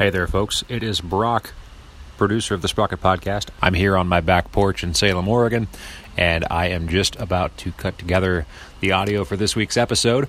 [0.00, 0.64] Hey there, folks.
[0.66, 1.52] It is Brock,
[2.16, 3.50] producer of the Sprocket Podcast.
[3.60, 5.68] I'm here on my back porch in Salem, Oregon,
[6.16, 8.46] and I am just about to cut together
[8.80, 10.26] the audio for this week's episode.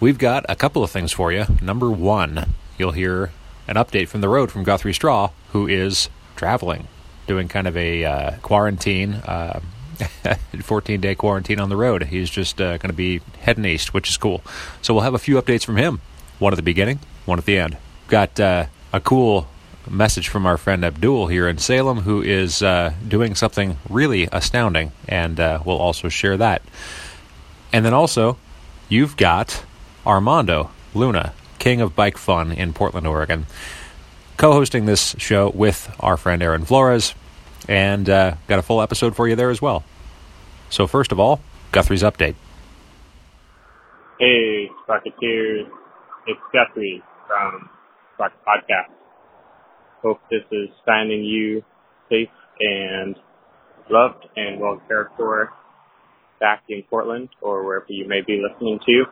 [0.00, 1.44] We've got a couple of things for you.
[1.62, 3.30] Number one, you'll hear
[3.68, 6.88] an update from the road from Guthrie Straw, who is traveling,
[7.28, 9.14] doing kind of a uh, quarantine.
[9.14, 9.60] Uh,
[10.64, 12.02] 14 day quarantine on the road.
[12.06, 14.42] He's just uh, going to be heading east, which is cool.
[14.80, 16.00] So we'll have a few updates from him
[16.40, 17.76] one at the beginning, one at the end.
[18.08, 19.48] Got uh, a cool
[19.88, 24.92] message from our friend Abdul here in Salem, who is uh, doing something really astounding,
[25.08, 26.62] and uh, we'll also share that.
[27.72, 28.36] And then also,
[28.88, 29.64] you've got
[30.06, 33.46] Armando Luna, king of bike fun in Portland, Oregon,
[34.36, 37.14] co hosting this show with our friend Aaron Flores,
[37.68, 39.84] and uh, got a full episode for you there as well.
[40.68, 41.40] So, first of all,
[41.72, 42.34] Guthrie's update.
[44.18, 45.66] Hey, Sprocketeers.
[46.26, 47.68] It's Guthrie from
[48.30, 48.94] Podcast.
[50.02, 51.62] Hope this is finding you
[52.10, 52.28] safe
[52.60, 53.16] and
[53.90, 55.50] loved and well cared for
[56.40, 59.04] back in Portland or wherever you may be listening to.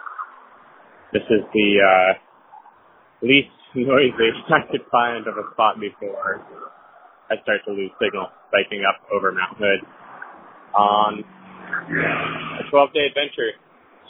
[1.13, 2.13] This is the uh,
[3.23, 6.43] least noisy I could find of a spot before
[7.31, 9.87] I start to lose signal biking up over Mount Hood
[10.75, 11.25] on
[12.59, 13.55] a 12 day adventure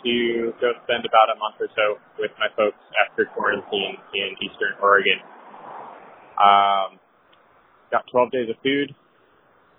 [0.05, 4.75] to go spend about a month or so with my folks after quarantine in Eastern
[4.83, 5.21] Oregon.
[6.41, 6.99] Um,
[7.91, 8.95] got 12 days of food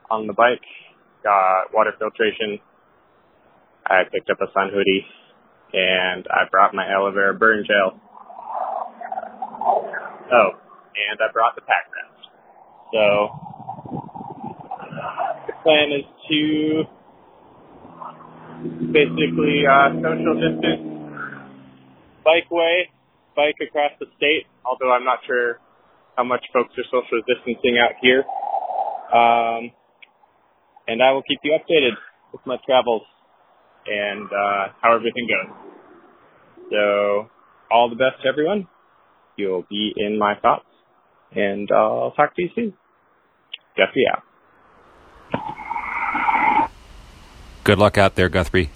[0.09, 0.61] on the bike,
[1.23, 2.59] got water filtration.
[3.85, 5.05] I picked up a sun hoodie
[5.73, 7.99] and I brought my aloe vera burn gel.
[10.31, 10.49] Oh,
[10.95, 12.11] and I brought the pack raft.
[12.93, 13.51] So
[15.47, 16.83] the plan is to
[18.91, 20.91] basically uh, social distance
[22.23, 22.89] bike way,
[23.35, 25.59] bike across the state, although I'm not sure
[26.15, 28.23] how much folks are social distancing out here.
[29.11, 29.71] Um,
[30.87, 31.97] and I will keep you updated
[32.31, 33.03] with my travels
[33.85, 35.55] and uh, how everything goes.
[36.69, 37.29] So,
[37.71, 38.67] all the best, to everyone.
[39.37, 40.65] You'll be in my thoughts,
[41.33, 42.73] and I'll talk to you soon.
[43.77, 44.23] Guthrie out.
[47.63, 48.69] Good luck out there, Guthrie.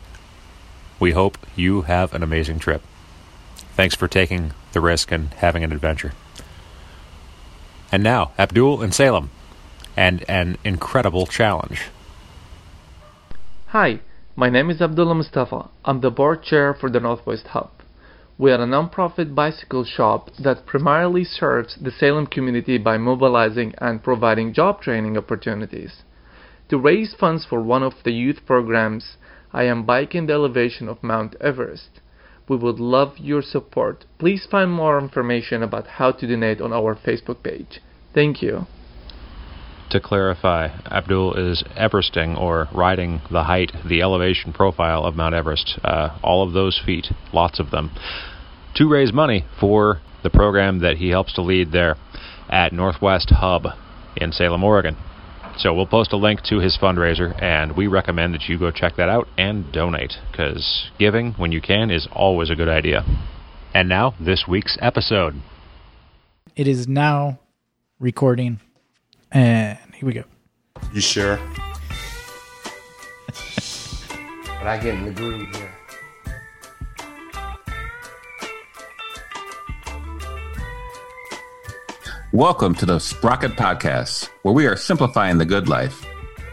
[0.99, 2.81] We hope you have an amazing trip.
[3.75, 6.13] Thanks for taking the risk and having an adventure.
[7.91, 9.29] And now, Abdul in Salem,
[9.97, 11.89] and an incredible challenge.
[13.67, 13.99] Hi,
[14.35, 15.69] my name is Abdullah Mustafa.
[15.83, 17.71] I'm the board chair for the Northwest Hub.
[18.37, 24.03] We are a non-profit bicycle shop that primarily serves the Salem community by mobilizing and
[24.03, 26.03] providing job training opportunities.
[26.69, 29.17] To raise funds for one of the youth programs,
[29.55, 32.01] I am biking the elevation of Mount Everest.
[32.49, 34.03] We would love your support.
[34.19, 37.79] Please find more information about how to donate on our Facebook page.
[38.13, 38.67] Thank you.
[39.91, 45.79] To clarify, Abdul is Everesting or riding the height, the elevation profile of Mount Everest,
[45.85, 47.91] uh, all of those feet, lots of them,
[48.75, 51.95] to raise money for the program that he helps to lead there
[52.49, 53.67] at Northwest Hub
[54.17, 54.97] in Salem, Oregon.
[55.57, 58.97] So we'll post a link to his fundraiser, and we recommend that you go check
[58.97, 63.03] that out and donate, because giving when you can is always a good idea.
[63.73, 65.35] And now, this week's episode.
[66.55, 67.39] It is now
[67.99, 68.59] recording,
[69.31, 70.23] and here we go.
[70.93, 71.39] You sure?
[74.65, 75.74] but I get in the groove here.
[82.35, 86.05] Welcome to the Sprocket Podcast, where we are simplifying the good life.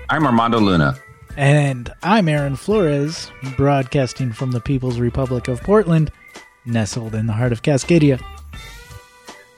[0.08, 0.96] I'm Armando Luna.
[1.36, 6.12] And I'm Aaron Flores, broadcasting from the People's Republic of Portland,
[6.64, 8.24] nestled in the heart of Cascadia.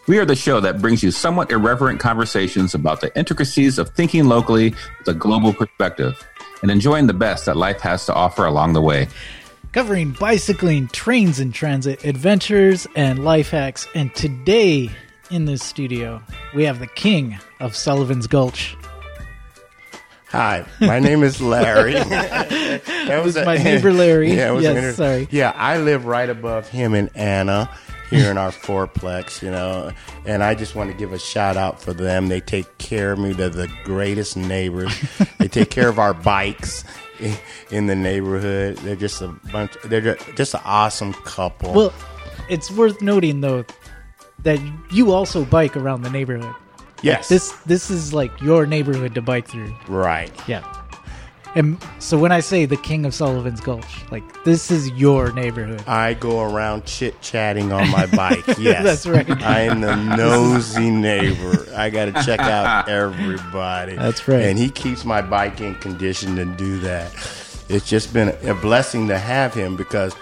[0.06, 4.24] We are the show that brings you somewhat irreverent conversations about the intricacies of thinking
[4.24, 6.26] locally with a global perspective
[6.62, 9.08] and enjoying the best that life has to offer along the way.
[9.72, 13.86] Covering bicycling, trains and transit, adventures, and life hacks.
[13.94, 14.90] And today
[15.34, 16.22] in this studio,
[16.54, 18.76] we have the king of Sullivan's Gulch.
[20.28, 21.94] Hi, my name is Larry.
[21.94, 24.32] that was my neighbor Larry.
[24.32, 25.26] Yeah, yes, sorry.
[25.32, 27.68] Yeah, I live right above him and Anna
[28.10, 29.90] here in our fourplex, you know,
[30.24, 32.28] and I just want to give a shout out for them.
[32.28, 33.32] They take care of me.
[33.32, 34.92] They're the greatest neighbors.
[35.38, 36.84] they take care of our bikes
[37.72, 38.76] in the neighborhood.
[38.78, 39.72] They're just a bunch.
[39.84, 41.72] They're just an awesome couple.
[41.72, 41.92] Well,
[42.48, 43.64] it's worth noting though
[44.44, 44.60] that
[44.90, 46.54] you also bike around the neighborhood.
[47.02, 49.74] yes, This this is like your neighborhood to bike through.
[49.88, 50.30] right.
[50.48, 50.62] Yeah.
[51.56, 55.84] And so when I say the king of Sullivan's Gulch, like this is your neighborhood.
[55.86, 58.44] I go around chit chatting on my bike.
[58.58, 59.30] Yes, That's right.
[59.42, 61.64] I am the nosy neighbor.
[61.76, 62.88] I got to check out
[63.28, 63.94] everybody.
[63.94, 64.40] That's right.
[64.42, 67.12] And he keeps my bike in condition to do that.
[67.68, 70.12] It's just been a blessing to have him because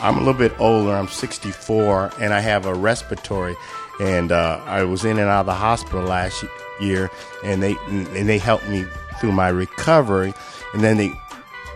[0.00, 0.92] I'm a little bit older.
[0.92, 3.56] I'm 64, and I have a respiratory.
[4.00, 6.44] And uh, I was in and out of the hospital last
[6.80, 7.10] year,
[7.42, 8.84] and they and they helped me
[9.20, 10.34] through my recovery.
[10.74, 11.12] And then they,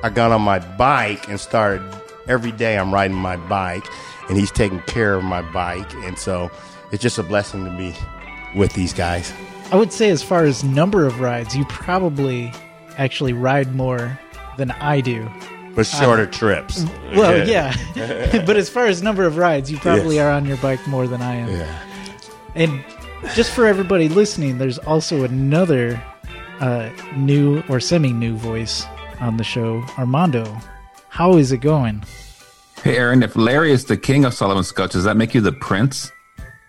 [0.02, 1.82] I got on my bike and started
[2.28, 2.76] every day.
[2.76, 3.86] I'm riding my bike,
[4.28, 6.50] and he's taking care of my bike, and so
[6.92, 7.94] it's just a blessing to be
[8.54, 9.32] with these guys.
[9.72, 12.52] I would say, as far as number of rides, you probably
[12.98, 14.18] actually ride more
[14.58, 15.30] than I do.
[15.74, 16.84] But shorter trips.
[17.14, 17.74] Well, yeah,
[18.46, 20.24] but as far as number of rides, you probably Yes.
[20.24, 21.48] are on your bike more than I am.
[21.48, 21.82] Yeah.
[22.54, 22.84] And
[23.34, 26.02] just for everybody listening, there's also another
[26.60, 28.84] uh, new or semi-new voice
[29.20, 30.44] on the show, Armando.
[31.08, 32.02] How is it going?
[32.82, 35.52] Hey, Aaron, if Larry is the king of Sullivan's Gulch, does that make you the
[35.52, 36.10] prince?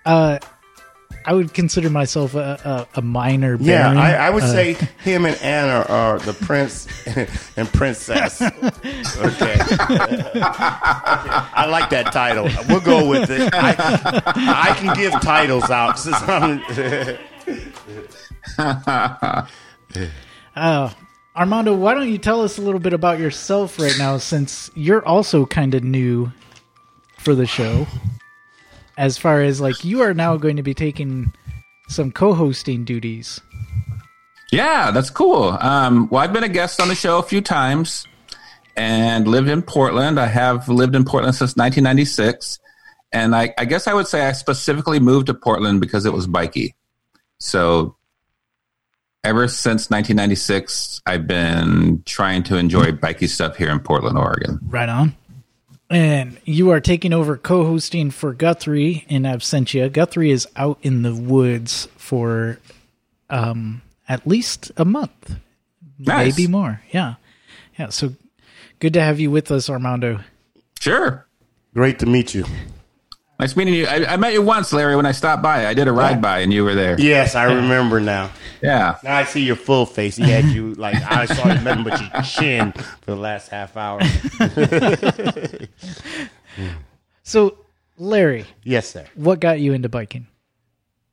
[0.06, 0.40] Uh,
[1.26, 3.90] I would consider myself a, a, a minor Yeah.
[3.92, 4.74] I, I would Uh, say
[5.04, 6.88] him and Anna are the prince
[7.58, 8.42] and princess.
[8.42, 9.58] Okay.
[10.44, 12.50] I like that title.
[12.68, 13.50] We'll go with it.
[13.54, 16.00] I, I can give titles out.
[16.00, 16.62] since I'm-
[20.56, 20.90] Uh,
[21.36, 25.06] Armando, why don't you tell us a little bit about yourself right now, since you're
[25.06, 26.32] also kind of new
[27.18, 27.88] for the show.
[29.02, 31.34] As far as like you are now going to be taking
[31.88, 33.42] some co-hosting duties.
[34.52, 35.58] Yeah, that's cool.
[35.60, 38.06] Um, well, I've been a guest on the show a few times
[38.78, 40.20] and lived in Portland.
[40.20, 42.60] I have lived in Portland since 1996.
[43.12, 46.28] And I, I guess I would say I specifically moved to Portland because it was
[46.28, 46.76] bikey.
[47.40, 47.96] So
[49.24, 54.60] ever since 1996, I've been trying to enjoy bikey stuff here in Portland, Oregon.
[54.62, 55.16] Right on.
[55.92, 59.92] And you are taking over co-hosting for Guthrie in Absentia.
[59.92, 62.60] Guthrie is out in the woods for
[63.30, 65.36] um, at least a month,
[66.00, 66.38] Nice.
[66.38, 66.82] maybe more.
[66.92, 67.16] Yeah,
[67.78, 67.90] yeah.
[67.90, 68.14] So
[68.80, 70.22] good to have you with us, Armando.
[70.80, 71.26] Sure.
[71.74, 72.46] Great to meet you.
[73.42, 73.88] Nice meeting you.
[73.88, 75.66] I, I met you once, Larry, when I stopped by.
[75.66, 76.96] I did a ride by and you were there.
[77.02, 78.30] Yes, I remember now.
[78.62, 78.98] Yeah.
[79.04, 80.16] Now I see your full face.
[80.16, 84.00] He had you like I saw nothing but your chin for the last half hour.
[87.24, 87.58] So,
[87.98, 89.06] Larry, Yes, sir.
[89.16, 90.28] what got you into biking?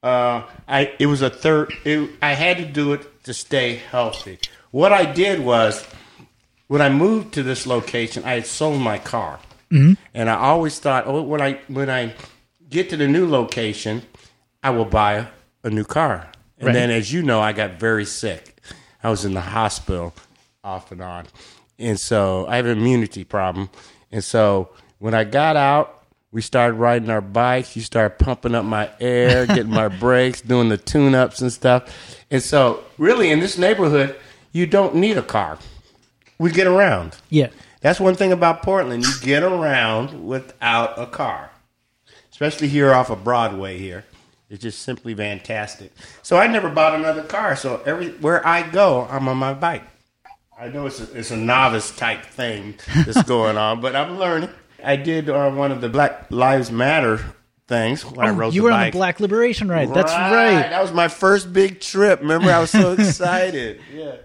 [0.03, 1.73] Uh, I it was a third.
[1.85, 4.39] It, I had to do it to stay healthy.
[4.71, 5.87] What I did was,
[6.67, 9.39] when I moved to this location, I had sold my car,
[9.71, 9.93] Mm-hmm.
[10.15, 12.15] and I always thought, oh, when I when I
[12.71, 14.03] get to the new location,
[14.63, 15.27] I will buy a,
[15.65, 16.31] a new car.
[16.59, 16.73] And Right.
[16.73, 18.61] then, as you know, I got very sick.
[19.05, 20.15] I was in the hospital
[20.65, 21.27] off and on,
[21.79, 23.69] and so I have an immunity problem.
[24.11, 27.77] And so when I got out, we started riding our bikes.
[27.77, 31.95] You started pumping up my air, getting my brakes, doing the tune ups and stuff.
[32.31, 34.17] And so, really, in this neighborhood,
[34.53, 35.59] you don't need a car.
[36.39, 37.17] We get around.
[37.31, 37.49] Yeah,
[37.81, 39.05] That's one thing about Portland.
[39.05, 41.51] You get around without a car,
[42.33, 43.79] especially here off of Broadway.
[43.79, 44.05] Here,
[44.51, 45.93] it's just simply fantastic.
[46.23, 47.55] So I never bought another car.
[47.57, 49.85] So everywhere I go, I'm on my bike.
[50.61, 52.75] I know it's a, it's a novice type thing
[53.07, 54.51] that's going on, but I'm learning.
[54.83, 57.21] I did uh, one of the Black Lives Matter
[57.69, 59.95] things when I Oh, rode you the were on the Black Liberation Ride.
[59.95, 60.69] That's right.
[60.71, 62.21] That was my first big trip.
[62.21, 63.81] Remember, I was so excited.
[63.95, 64.17] Yeah.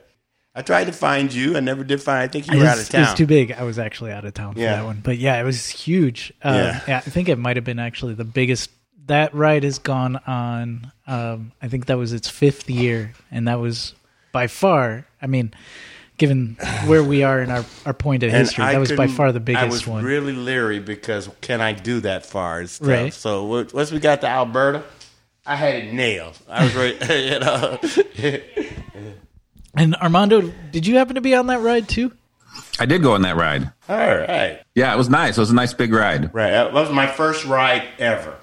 [0.55, 1.57] I tried to find you.
[1.57, 2.21] I never did find.
[2.23, 3.03] I think you were out of town.
[3.03, 3.51] it's too big.
[3.51, 4.75] I was actually out of town for Yeah.
[4.77, 6.31] that one, but yeah, it was huge.
[6.43, 6.97] Uh, Yeah.
[6.97, 8.69] I think it might have been actually the biggest.
[9.07, 10.91] That ride has gone on.
[11.07, 13.95] Um, I think that was its fifth year, and that was
[14.31, 15.05] by far.
[15.21, 15.53] I mean,
[16.17, 16.55] given
[16.85, 19.31] where we are in our, our point of And history, I that was by far
[19.31, 20.03] the I biggest was one.
[20.05, 22.63] really leery because can I do that far?
[22.79, 23.11] Right.
[23.13, 24.83] So once we got to Alberta,
[25.45, 26.37] I had it nailed.
[26.47, 26.97] I was ready.
[27.33, 27.79] You know.
[29.75, 32.11] and Armando, did you happen to be on that ride too?
[32.79, 33.71] I did go on that ride.
[33.89, 34.59] All right.
[34.75, 35.37] Yeah, it was nice.
[35.37, 36.33] It was a nice big ride.
[36.33, 36.51] Right.
[36.51, 38.35] That was my first ride ever.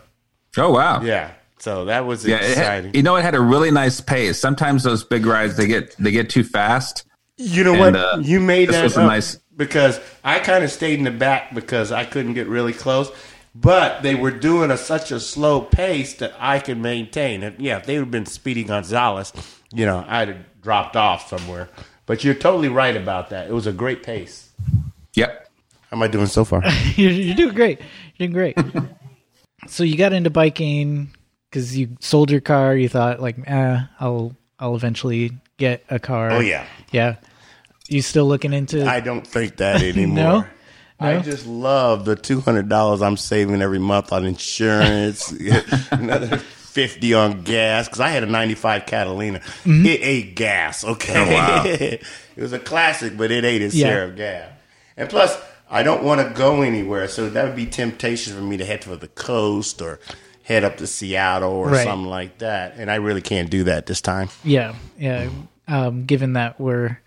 [0.57, 1.03] Oh, wow.
[1.03, 1.31] Yeah.
[1.59, 2.85] So that was Yeah, it exciting.
[2.87, 4.41] had, you know, it had a really nice pace.
[4.41, 7.05] Sometimes those big rides they get they get too fast.
[7.37, 7.97] You know And, what?
[7.97, 11.05] uh, you made this that was a up nice- because I kind of stayed in
[11.05, 13.11] the back because I couldn't get really close.
[13.55, 17.43] But they were doing a, such a slow pace that I could maintain.
[17.43, 19.33] And yeah, if they would have been Speedy Gonzalez,
[19.73, 21.69] you know, I'd have dropped off somewhere.
[22.07, 23.49] But you're totally right about that.
[23.49, 24.51] It was a great pace.
[25.15, 25.49] Yep.
[25.91, 26.63] How am I doing so far?
[26.97, 27.81] you're, you're doing great.
[28.17, 28.59] You're doing great.
[29.67, 31.11] so you got into biking
[31.51, 32.77] because you sold your car.
[32.77, 36.31] You thought like, eh, I'll I'll eventually get a car.
[36.33, 37.17] oh yeah, yeah.
[37.89, 38.87] You still looking into?
[38.87, 40.49] I don't think that anymore.
[40.99, 41.19] I No?
[41.19, 45.33] I just love the two hundred dollars I'm saving every month on insurance.
[45.91, 46.41] Another
[46.71, 49.41] fifty on gas because I had a '95 Catalina.
[49.41, 49.87] Mm-hmm.
[49.87, 50.85] It ate gas.
[50.85, 51.63] Okay, Oh, wow.
[51.67, 52.03] it
[52.37, 53.87] was a classic, but it ate its Yeah.
[53.87, 54.49] share of gas.
[54.97, 55.37] And plus,
[55.71, 58.85] I don't want to go anywhere, so that would be temptation for me to head
[58.85, 60.01] for the coast or
[60.45, 61.85] head up to Seattle or Right.
[61.85, 62.75] something like that.
[62.77, 64.29] And I really can't do that this time.
[64.45, 65.29] yeah, yeah.
[65.69, 66.99] Um, given that we're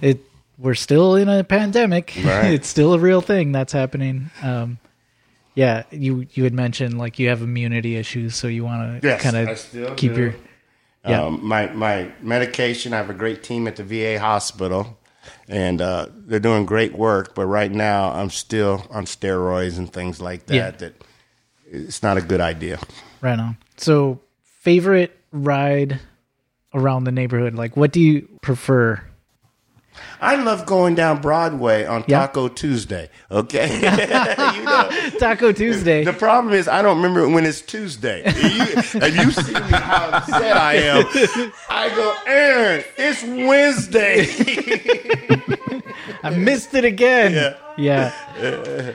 [0.00, 0.20] it
[0.58, 2.46] we're still in a pandemic, Right.
[2.54, 4.30] it's still a real thing that's happening.
[4.42, 4.78] Um,
[5.54, 9.22] yeah, you you had mentioned like you have immunity issues, so you want to Yes,
[9.22, 10.20] kind of keep do.
[10.20, 10.34] your
[11.06, 11.24] yeah.
[11.24, 12.92] Um, my my medication.
[12.94, 14.98] I have a great team at the VA hospital,
[15.48, 17.34] and uh, they're doing great work.
[17.34, 20.54] But right now, I'm still on steroids and things like that.
[20.54, 20.70] Yeah.
[20.70, 20.94] That
[21.70, 22.78] it's not a good idea.
[23.20, 23.56] Right on.
[23.76, 26.00] So, favorite ride
[26.72, 27.54] around the neighborhood?
[27.54, 29.02] Like, what do you prefer?
[30.20, 32.20] I love going down Broadway on Yeah.
[32.20, 33.10] Taco Tuesday.
[33.30, 33.74] Okay,
[34.54, 34.88] you know.
[35.18, 36.04] Taco Tuesday.
[36.04, 38.22] The problem is I don't remember when it's Tuesday.
[38.44, 41.04] You, and you see me how upset I am.
[41.70, 44.26] I go, Aaron, it's Wednesday.
[46.22, 47.32] I missed it again.
[47.76, 48.12] Yeah.
[48.46, 48.92] Yeah.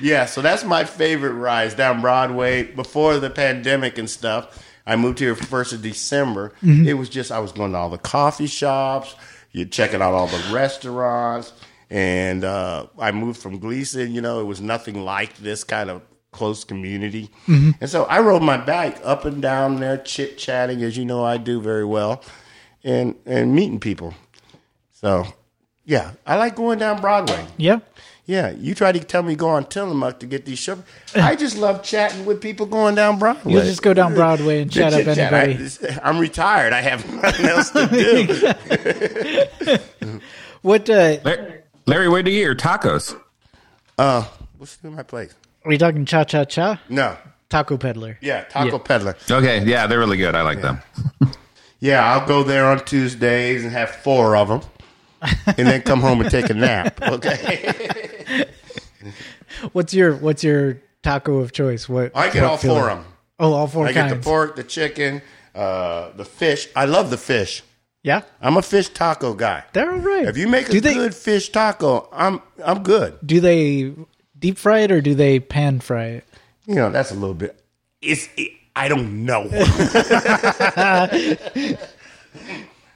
[0.00, 2.64] Yeah, so that's my favorite rides down Broadway.
[2.64, 6.52] Before the pandemic and stuff, I moved here first of December.
[6.62, 6.88] Mm-hmm.
[6.88, 9.14] It was just I was going to all the coffee shops,
[9.54, 11.54] you're checking out all the restaurants,
[11.88, 14.12] and uh, I moved from Glisan.
[14.12, 17.30] You know, it was nothing like this kind of close community,
[17.80, 21.24] and so I rode my bike up and down there, chit chatting as you know
[21.24, 22.22] I do very well,
[22.82, 24.12] and and meeting people.
[24.90, 25.24] So,
[25.84, 27.46] yeah, I like going down Broadway.
[27.56, 27.78] Yeah.
[28.26, 30.78] Yeah, you try to tell me go on Tillamook to get these shows.
[31.14, 33.52] I just love chatting with people going down Broadway.
[33.52, 35.68] You just go down Broadway and chat up anybody.
[36.02, 36.72] I, am retired.
[36.72, 37.86] I have nothing else to
[39.66, 39.78] do.
[40.62, 43.14] What uh, Larry, Larry, where do you get your tacos?
[43.98, 44.24] uh,
[44.56, 45.34] what's in my place?
[45.66, 46.06] are you talking?
[46.06, 46.80] Cha cha cha.
[46.88, 47.18] No.
[47.50, 48.16] Taco peddler.
[48.22, 48.78] Yeah, Taco Yeah.
[48.78, 49.16] Peddler.
[49.30, 50.34] Okay, yeah, they're really good.
[50.34, 50.78] I like them.
[51.80, 54.62] Yeah, I'll go there on Tuesdays and have four of them,
[55.46, 56.98] and then come home and take a nap.
[57.02, 58.10] Okay.
[59.72, 61.88] What's your What's your taco of choice?
[61.88, 62.80] What I get what all filling?
[62.80, 63.06] four of them.
[63.38, 65.22] Oh, all four I get the pork, the chicken,
[65.54, 66.68] uh, the fish.
[66.74, 67.62] I love the fish.
[68.02, 69.64] Yeah, I'm a fish taco guy.
[69.72, 70.26] they're all right.
[70.26, 73.18] If you make a do they good fish taco, I'm I'm good.
[73.24, 73.94] do they
[74.38, 76.24] deep fry it or do they pan fry it?
[76.66, 77.58] You know, that's a little bit.
[78.02, 78.28] It's.
[78.36, 79.44] It, I don't know.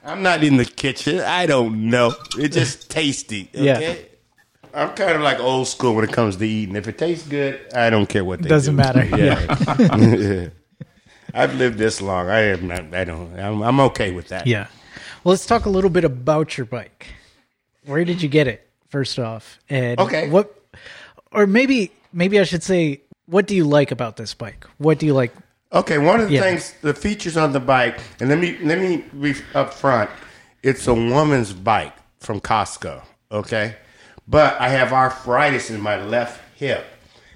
[0.03, 1.21] I'm not in the kitchen.
[1.21, 2.13] I don't know.
[2.37, 3.49] It's just tasty.
[3.53, 3.95] Yeah.
[4.73, 6.75] I'm kind of like old school when it comes to eating.
[6.75, 8.77] If it tastes good, I don't care what they Doesn't do.
[8.77, 9.03] matter.
[9.15, 10.49] Yeah.
[11.33, 12.27] I've lived this long.
[12.29, 12.93] I am not.
[12.93, 13.39] I don't.
[13.39, 14.47] I'm, I'm okay with that.
[14.47, 14.67] Yeah.
[15.23, 17.07] Well, let's talk a little bit about your bike.
[17.85, 18.67] Where did you get it?
[18.89, 20.29] First off, and Okay.
[20.29, 20.51] what,
[21.31, 24.65] or maybe maybe I should say, what do you like about this bike?
[24.79, 25.31] What do you like?
[25.71, 26.41] Okay, one of the Yeah.
[26.41, 30.09] things, the features on the bike, and let me let me be up front.
[30.63, 33.03] It's a woman's bike from Costco.
[33.31, 33.75] Okay,
[34.29, 36.85] but I have arthritis in my left hip,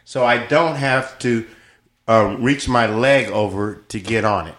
[0.05, 1.45] so I don't have to
[2.07, 4.55] uh, reach my leg over to get on it.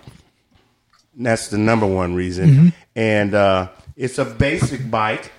[1.16, 5.30] That's the number one reason, and uh, it's a basic bike.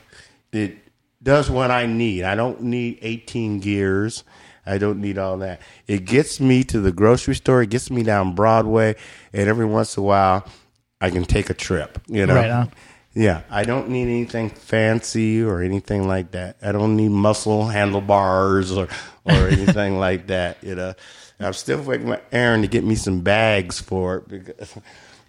[0.54, 0.78] It
[1.22, 2.24] does what I need.
[2.24, 4.24] I don't need 18 gears.
[4.66, 5.62] I don't need all that.
[5.86, 7.62] It gets me to the grocery store.
[7.62, 8.96] It gets me down Broadway,
[9.34, 10.48] and every once in a while,
[11.02, 12.00] I can take a trip.
[12.08, 12.72] You know, Right on.
[13.15, 13.41] Yeah.
[13.50, 16.57] I don't need anything fancy or anything like that.
[16.62, 18.88] I don't need muscle handlebars or
[19.25, 20.57] or anything like that.
[20.62, 20.93] You know,
[21.39, 24.75] I'm still waiting for Aaron to get me some bags for it because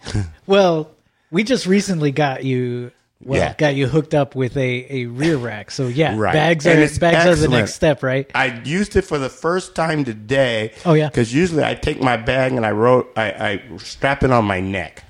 [0.46, 0.90] Well,
[1.30, 2.92] we just recently got you.
[3.24, 3.54] Well, Yeah.
[3.54, 5.70] got you hooked up with a, a rear rack.
[5.70, 6.34] So yeah, Right.
[6.34, 8.30] bags And are bags are the next step, right?
[8.34, 10.72] I used it for the first time today.
[10.84, 11.08] Oh, yeah?
[11.08, 14.60] because usually I take my bag and I wrote I, I strap it on my
[14.60, 15.02] neck.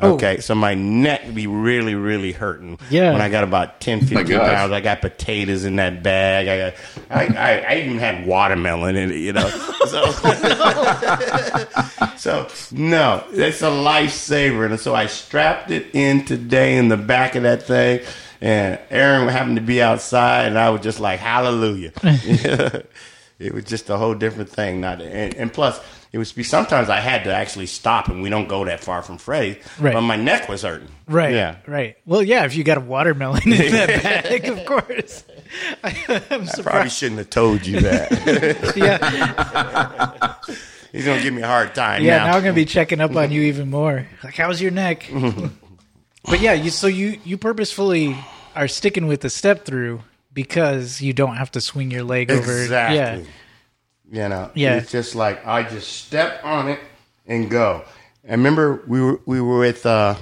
[0.00, 0.14] Oh.
[0.14, 2.78] Okay, so my neck be really, really hurting.
[2.88, 3.10] Yeah.
[3.12, 4.54] When I got about 10, 15 gosh.
[4.54, 6.46] pounds, I got potatoes in that bag.
[6.46, 6.74] I got,
[7.10, 9.48] I, I, I even had watermelon in it, you know.
[9.48, 10.12] So,
[12.16, 14.70] so no, it's a lifesaver.
[14.70, 18.02] And so I strapped it in today in the back of that thing.
[18.40, 21.90] And Aaron happened to be outside, and I was just like, hallelujah.
[23.40, 24.80] it was just a whole different thing.
[24.80, 25.80] Not and, and plus,
[26.12, 29.02] it was be sometimes I had to actually stop, and we don't go that far
[29.02, 29.60] from Freddie.
[29.78, 29.92] Right.
[29.94, 30.88] But my neck was hurting.
[31.06, 31.34] Right.
[31.34, 31.56] Yeah.
[31.66, 31.96] Right.
[32.06, 32.44] Well, yeah.
[32.44, 35.24] If you got a watermelon in that bag, of course.
[35.84, 38.72] I'm Probably shouldn't have told you that.
[38.76, 40.34] Yeah.
[40.92, 42.02] He's gonna give me a hard time.
[42.02, 42.18] Yeah.
[42.18, 42.26] now.
[42.26, 44.06] Now I'm gonna be checking up on you even more.
[44.24, 45.10] Like, how's your neck?
[46.24, 48.16] But yeah, you so you you purposefully
[48.56, 50.00] are sticking with the step through
[50.32, 52.62] because you don't have to swing your leg over.
[52.62, 52.96] Exactly.
[52.96, 53.20] Yeah.
[54.10, 54.76] You know, Yeah.
[54.76, 56.80] It's just like I just step on it
[57.26, 57.84] and go.
[58.24, 60.14] And remember, we were we were with uh,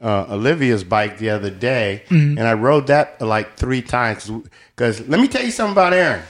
[0.00, 2.38] uh, Olivia's bike the other day, Mm-hmm.
[2.38, 4.30] and I rode that like three times.
[4.74, 6.22] Because let me tell you something about Aaron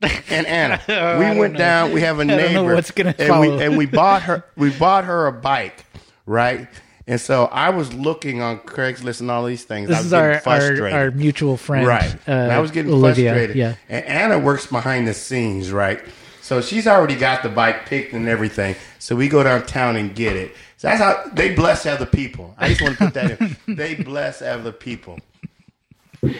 [0.30, 0.80] and Anna.
[0.88, 1.92] I we went down.
[1.92, 2.74] We have a I neighbor.
[2.74, 3.56] what's gonna and follow.
[3.56, 4.44] we and we bought her.
[4.56, 5.84] We bought her a bike,
[6.26, 6.68] right?
[7.06, 9.90] And so I was looking on Craigslist and all these things.
[9.90, 10.92] I This was is getting our, our frustrated.
[10.92, 12.14] our mutual friend, Right.
[12.26, 13.30] Uh, and I was getting Olivia.
[13.32, 13.56] frustrated.
[13.56, 13.74] Yeah.
[13.90, 16.00] And Anna works behind the scenes, right?
[16.40, 18.74] So she's already got the bike picked and everything.
[18.98, 20.54] So we go downtown and get it.
[20.78, 22.54] So that's how they bless other people.
[22.58, 23.56] I just want to put that in.
[23.76, 25.18] They bless other people.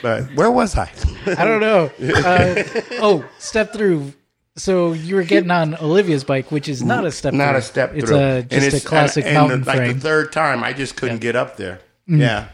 [0.03, 0.91] But where was I?
[1.27, 1.91] I don't know.
[2.01, 2.63] Uh,
[3.03, 4.13] oh, step through.
[4.57, 7.35] So you were getting on Olivia's bike, which is not a step.
[7.35, 7.59] Not through.
[7.59, 8.19] a step It's through.
[8.19, 11.19] a just a classic and, mountain and the, like the third time, I just couldn't
[11.19, 11.81] get up there.
[12.07, 12.49] Yeah,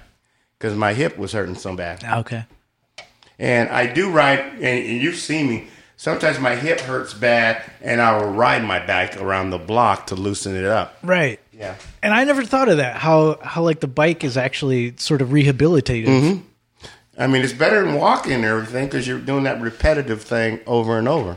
[0.59, 2.03] because my hip was hurting so bad.
[2.05, 2.45] okay.
[3.39, 5.69] And I do ride, and, and you've seen me.
[5.97, 10.15] Sometimes my hip hurts bad, and I will ride my bike around the block to
[10.15, 10.97] loosen it up.
[11.03, 11.41] Right.
[11.53, 11.75] Yeah.
[12.03, 12.97] And I never thought of that.
[12.97, 16.07] How how like the bike is actually sort of rehabilitative.
[16.07, 16.41] Mm-hmm.
[17.19, 20.99] I mean, it's better than walking and everything because you're doing that repetitive thing over
[20.99, 21.37] and over.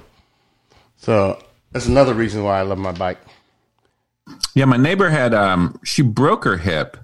[1.04, 1.38] So
[1.74, 3.18] that's another reason why I love my bike.
[4.56, 6.96] Yeah, my neighbor had um she broke her hip.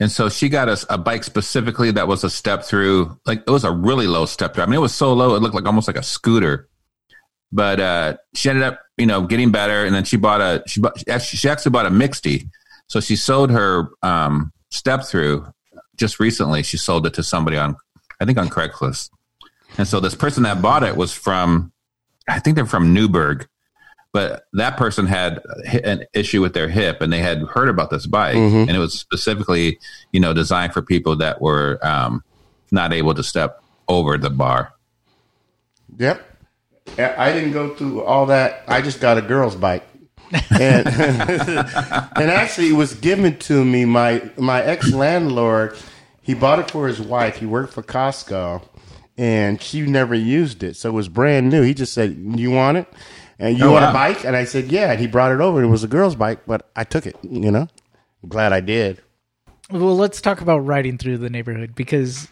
[0.00, 3.18] And so she got us a, bike specifically that was a step through.
[3.26, 4.64] Like it was a really low step through.
[4.64, 6.68] I mean, it was so low it looked like almost like a scooter.
[7.52, 10.80] But uh she ended up, you know, getting better and then she bought a she
[10.80, 12.48] bought she actually bought a mixte.
[12.88, 15.46] So she sold her um step through
[15.94, 16.64] just recently.
[16.64, 17.76] She sold it to somebody on
[18.20, 19.10] I think on Craigslist.
[19.76, 21.72] And so this person that bought it was from
[22.28, 23.48] I think they're from Newberg
[24.10, 25.42] but that person had
[25.84, 28.94] an issue with their hip and they had heard about this bike and it was
[28.94, 29.78] specifically
[30.12, 32.24] you know designed for people that were um,
[32.70, 34.72] not able to step over the bar
[35.96, 36.24] Yep.
[36.98, 38.62] I didn't go through all that.
[38.66, 39.86] I just got a girl's bike.
[40.50, 43.84] and, and actually, it was given to me.
[43.84, 45.76] My my ex landlord,
[46.22, 47.36] he bought it for his wife.
[47.36, 48.62] He worked for Costco,
[49.18, 51.62] and she never used it, so it was brand new.
[51.62, 52.86] He just said, "You want it?
[53.38, 53.90] And you Oh, want wow.
[53.90, 55.62] a bike?" And I said, "Yeah." And he brought it over.
[55.62, 57.16] It was a girl's bike, but I took it.
[57.22, 57.68] You know,
[58.22, 59.02] I'm glad I did.
[59.70, 62.28] Well, let's talk about riding through the neighborhood because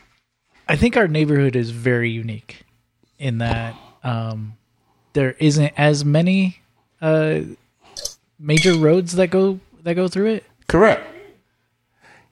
[0.68, 2.62] I think our neighborhood is very unique
[3.18, 4.54] in that um,
[5.12, 6.60] there isn't as many
[7.02, 7.40] uh,
[8.38, 10.44] major roads that go that go through it.
[10.68, 11.06] Correct.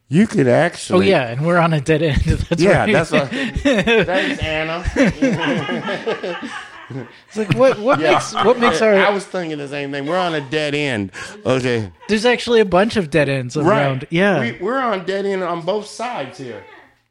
[0.08, 1.06] You could actually.
[1.06, 2.20] Oh yeah, and we're on a dead end.
[2.22, 2.92] That's Yeah, right.
[2.92, 3.28] that's what.
[3.30, 4.84] Thanks, Anna.
[6.90, 10.04] It's like what what makes what makes I was thinking the same thing.
[10.06, 11.12] We're on a dead end.
[11.46, 11.90] Okay.
[12.08, 14.06] there's actually a bunch of dead ends around.
[14.10, 16.62] Yeah, We, we're on dead end on both sides here.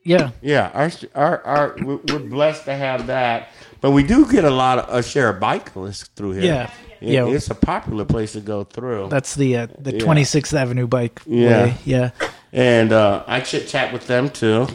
[0.03, 0.69] yeah, Yeah.
[0.75, 3.49] Our, our, our, we're blessed to have that.
[3.82, 6.43] But we do get a lot of a share of bicyclists through here.
[6.43, 6.63] Yeah.
[7.01, 7.25] It- Yeah.
[7.27, 9.10] It's a popular place to go through.
[9.10, 10.06] that's the uh, the Yeah.
[10.06, 11.19] 26th Avenue bike.
[11.25, 11.63] Yeah.
[11.63, 11.75] way.
[11.84, 12.12] yeah.
[12.56, 14.68] And uh, I chit chat with them too,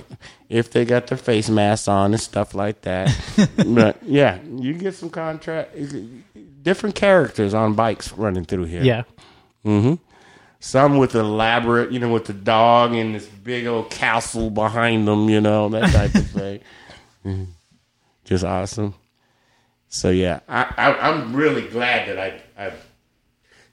[0.49, 3.17] if they got their face masks on and stuff like that.
[3.67, 5.77] but yeah, you get some contract,
[6.64, 8.83] different characters on bikes running through here.
[8.83, 9.05] Yeah.
[10.61, 15.29] Some with elaborate, you know, with the dog and this big old castle behind them,
[15.29, 16.61] you know, that type of thing.
[17.25, 17.49] Mhm.
[18.25, 18.95] Just awesome.
[19.88, 22.73] So yeah, I, I, I'm really glad that I I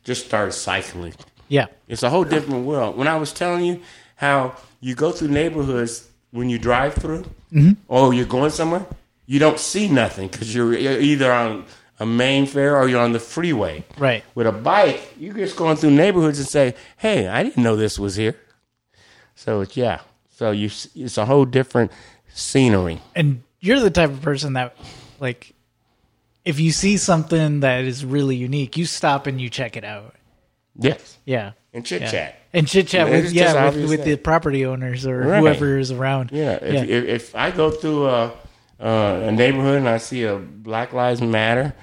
[0.04, 1.14] just started cycling.
[1.48, 1.68] Yeah.
[1.88, 2.98] It's a whole different world.
[2.98, 3.82] When I was telling you
[4.16, 7.74] how you go through neighborhoods when you drive through, mm-hmm.
[7.88, 8.86] or you're going somewhere,
[9.26, 11.66] you don't see nothing because you're, you're either on
[12.00, 13.84] a main fare or you're on the freeway.
[13.98, 14.24] Right.
[14.36, 17.98] With a bike, you're just going through neighborhoods and say, "Hey, I didn't know this
[17.98, 18.36] was here."
[19.36, 20.02] So it's yeah.
[20.30, 21.92] So you, it's a whole different
[22.34, 23.02] scenery.
[23.16, 24.76] and you're the type of person that
[25.20, 25.54] like
[26.44, 30.14] if you see something that is really unique you stop and you check it out
[30.78, 32.12] Yes, yeah and chit yeah.
[32.12, 32.36] chat.
[32.54, 35.40] and chit chat Yeah, with yeah with, with the property owners or Right.
[35.40, 36.82] whoever is around Yeah, if, yeah.
[36.84, 38.34] If, if I go through a,
[38.80, 41.74] uh, a neighborhood and I see a Black Lives Matter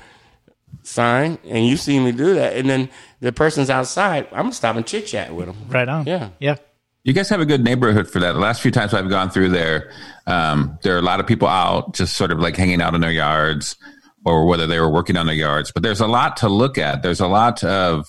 [0.83, 2.89] sign, and you see me do that, and then
[3.21, 5.57] the person's outside, I'm gonna stop and chit chat with them.
[5.69, 6.31] right on Yeah.
[6.39, 6.57] yeah
[7.05, 8.33] You guys have a good neighborhood for that.
[8.33, 9.91] The last few times I've gone through there,
[10.27, 13.01] um, there are a lot of people out, just sort of like hanging out in
[13.01, 13.77] their yards,
[14.25, 15.73] or whether they were working on their yards.
[15.73, 17.03] But there's a lot to look at.
[17.03, 18.07] There's a lot of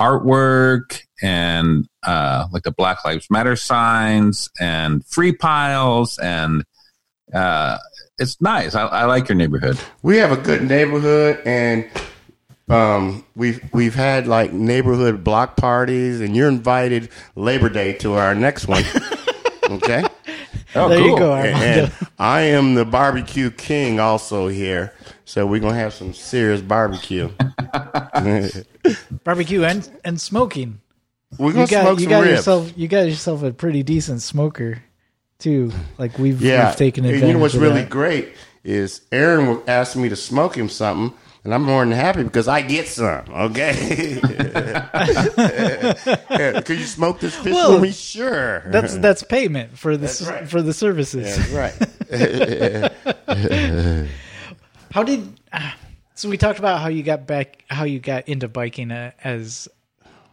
[0.00, 6.64] artwork and uh, like the Black Lives Matter signs and free piles, and
[7.32, 7.78] uh,
[8.18, 8.74] it's nice.
[8.74, 9.78] I, I like your neighborhood.
[10.02, 11.88] We have a good neighborhood, and
[12.68, 18.34] um, we've we've had like neighborhood block parties, and you're invited Labor Day to our
[18.34, 18.84] next one.
[19.70, 20.04] Okay.
[20.74, 21.16] Oh, there you cool.
[21.16, 24.92] go, And, and I am the barbecue king also here.
[25.24, 27.30] So we're gonna have some serious barbecue.
[29.24, 30.80] Barbecue and and smoking.
[31.38, 32.30] We're gonna You got smoke you some got ribs.
[32.32, 34.82] yourself you got yourself a pretty decent smoker
[35.38, 35.72] too.
[35.98, 36.68] Like we've, yeah.
[36.68, 37.28] we've taken And advantage.
[37.28, 37.90] you know what's really that.
[37.90, 42.22] great is Aaron will ask me to smoke him something, and I'm more than happy
[42.22, 43.24] because I get some.
[43.28, 44.18] Okay.
[46.64, 47.90] could you smoke this fish Well, for me?
[47.92, 48.62] Sure.
[48.70, 50.48] That's that's payment for the s right.
[50.48, 51.36] for the services.
[51.36, 51.74] That's right.
[54.94, 55.76] How did ah,
[56.14, 59.66] so we talked about how you got back how you got into biking uh, as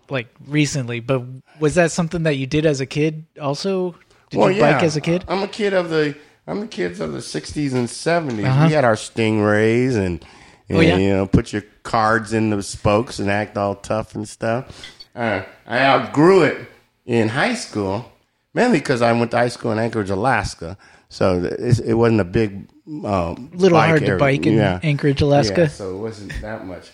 [0.07, 1.23] like recently, but
[1.59, 3.95] was that something that you did as a kid also?
[4.29, 4.73] Did well, you yeah.
[4.73, 5.25] bike as a kid?
[5.27, 6.15] I'm a kid of the.
[6.45, 8.45] I'm the kids of the '60s and '70s.
[8.45, 8.67] Uh-huh.
[8.67, 10.23] We had our Stingrays and,
[10.69, 10.97] and Oh, yeah?
[10.97, 14.85] you know, put your cards in the spokes and act all tough and stuff.
[15.15, 16.67] Uh, I outgrew it
[17.05, 18.10] in high school,
[18.53, 20.77] mainly because I went to high school in Anchorage, Alaska.
[21.09, 22.69] So it wasn't a big,
[23.05, 24.79] um, Little hard to bike in Yeah.
[24.81, 25.61] Anchorage, Alaska.
[25.63, 26.89] Yeah, so it wasn't that much.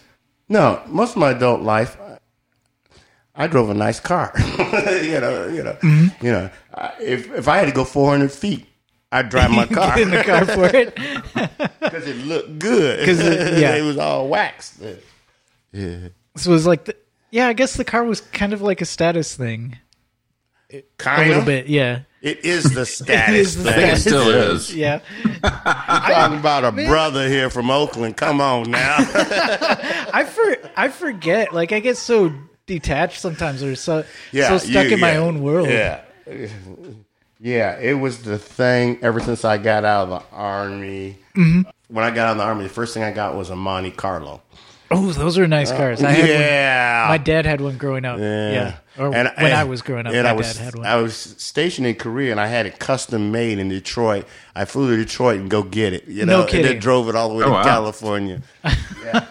[0.49, 1.97] No, most of my adult life,
[3.35, 4.31] I drove a nice car.
[4.37, 6.25] you know, you know, Mm-hmm.
[6.25, 6.49] you know.
[6.99, 8.65] If if I had to go 400 feet,
[9.11, 10.95] I'd drive my car Get in the car for it.
[11.79, 13.05] because it looked good.
[13.05, 13.75] 'Cause it- yeah.
[13.75, 14.81] it was all waxed.
[15.71, 16.95] Yeah, So it was like, the,
[17.29, 19.77] yeah, I guess the car was kind of like a status thing,
[20.71, 21.67] a kind little bit.
[21.67, 23.89] Yeah, It is the status is the thing.
[23.91, 24.73] It still is.
[24.75, 24.99] yeah.
[25.43, 28.17] I'm Talking about a brother here from Oakland.
[28.17, 28.95] Come on now.
[28.99, 31.53] I for I forget.
[31.53, 32.33] Like I get so
[32.65, 35.69] detached sometimes, or so yeah, so stuck you- in my own world.
[35.69, 36.01] Yeah.
[37.39, 41.17] Yeah, it was the thing ever since I got out of the army.
[41.35, 41.69] Mm-hmm.
[41.89, 43.91] When I got out of the army, the first thing I got was a Monte
[43.91, 44.41] Carlo.
[44.89, 46.01] Oh, those are nice uh, cars.
[46.03, 46.29] I had one.
[46.29, 47.05] yeah.
[47.09, 48.19] My dad had one growing up.
[48.19, 48.77] Yeah, yeah.
[48.97, 50.85] or when I was growing up, and my I was, dad had one.
[50.85, 54.25] I was stationed in Korea, and I had it custom made in Detroit.
[54.55, 56.07] I flew to Detroit and go get it.
[56.07, 57.63] You No know, and then drove it all the way Oh, to wow.
[57.63, 58.41] California.
[59.03, 59.25] Yeah.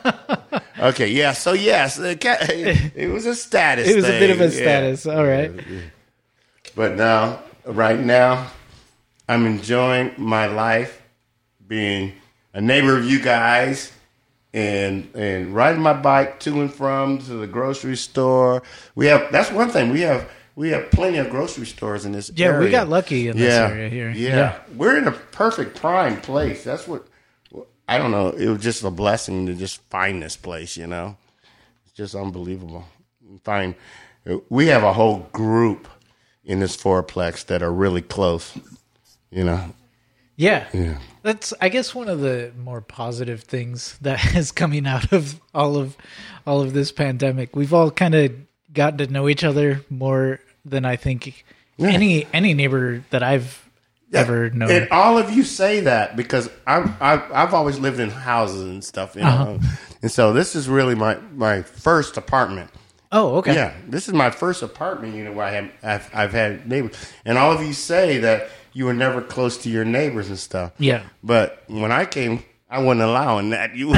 [0.79, 1.33] okay, yeah.
[1.33, 3.89] So yes, it was a status.
[3.89, 4.95] it was a bit of a thing, yeah.
[4.95, 5.07] status.
[5.07, 5.51] All right.
[6.75, 8.51] But now, right now,
[9.29, 11.01] I'm enjoying my life,
[11.67, 12.13] being
[12.53, 13.93] a neighbor of you guys,
[14.57, 18.63] and and riding my bike to and from to the grocery store.
[18.95, 20.29] We have that's one thing we have.
[20.57, 22.61] We have plenty of grocery stores in this Yeah, area.
[22.61, 24.09] we got lucky in this area here.
[24.11, 24.29] Yeah.
[24.37, 24.59] Yeah.
[24.75, 26.65] we're in a perfect prime place.
[26.65, 27.07] That's what
[27.87, 28.31] I don't know.
[28.31, 30.75] It was just a blessing to just find this place.
[30.79, 31.19] You know,
[31.85, 32.87] it's just unbelievable.
[33.45, 33.75] Find
[34.49, 35.87] we have a whole group
[36.45, 38.59] in this fourplex that are really close.
[39.31, 39.75] You know,
[40.37, 40.67] Yeah.
[40.73, 40.99] Yeah.
[41.23, 45.77] That's I guess one of the more positive things that is coming out of all
[45.77, 45.97] of
[46.47, 47.57] all of this pandemic.
[47.57, 48.33] We've all kind of
[48.73, 51.45] gotten to know each other more than I think
[51.79, 53.67] any any neighbor that I've
[54.13, 54.71] ever known.
[54.71, 58.85] And all of you say that because I'm, I've, I've always lived in houses and
[58.85, 59.29] stuff, you know.
[59.29, 59.59] Uh-huh.
[60.03, 62.71] And so this is really my, my first apartment.
[63.13, 63.55] oh, okay.
[63.55, 66.95] Yeah, this is my first apartment unit where I have I've, I've had neighbors,
[67.25, 70.73] and all of you say that you were never close to your neighbors and stuff.
[70.79, 71.03] Yeah.
[71.25, 73.75] but when I came, I wasn't allowing that.
[73.75, 73.89] You,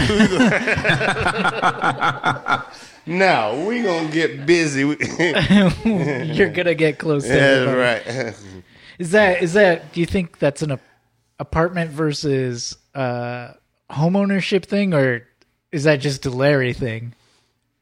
[3.06, 4.82] no, we gonna get busy.
[5.84, 7.28] You're gonna get close to.
[7.28, 8.34] That's right.
[9.00, 9.92] Is that is that?
[9.92, 10.80] Do you think that's an ap-
[11.38, 13.52] apartment versus uh,
[13.88, 15.24] home ownership thing, or
[15.70, 17.14] is that just a Larry thing?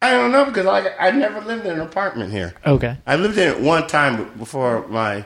[0.02, 2.54] I don't know because I I never lived in an apartment here.
[2.66, 2.98] Okay.
[3.06, 5.24] I lived in it one time before my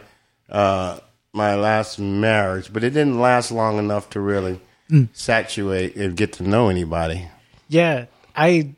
[0.48, 1.00] uh,
[1.32, 5.04] my last marriage, but it didn't last long enough to really hmm.
[5.12, 7.28] saturate and get to know anybody.
[7.68, 8.74] Yeah, I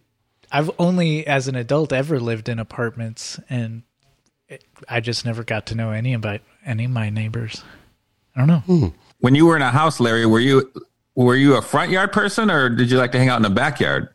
[0.51, 3.83] I've only as an adult ever lived in apartments, and
[4.49, 7.63] it, I just never got to know any about any of my neighbors.
[8.37, 8.59] I don't know.
[8.59, 8.89] Hmm.
[9.21, 10.71] When you were in a house, Larry, were you
[11.15, 13.51] were you a front yard person or did you like to hang out in the
[13.51, 14.09] backyard?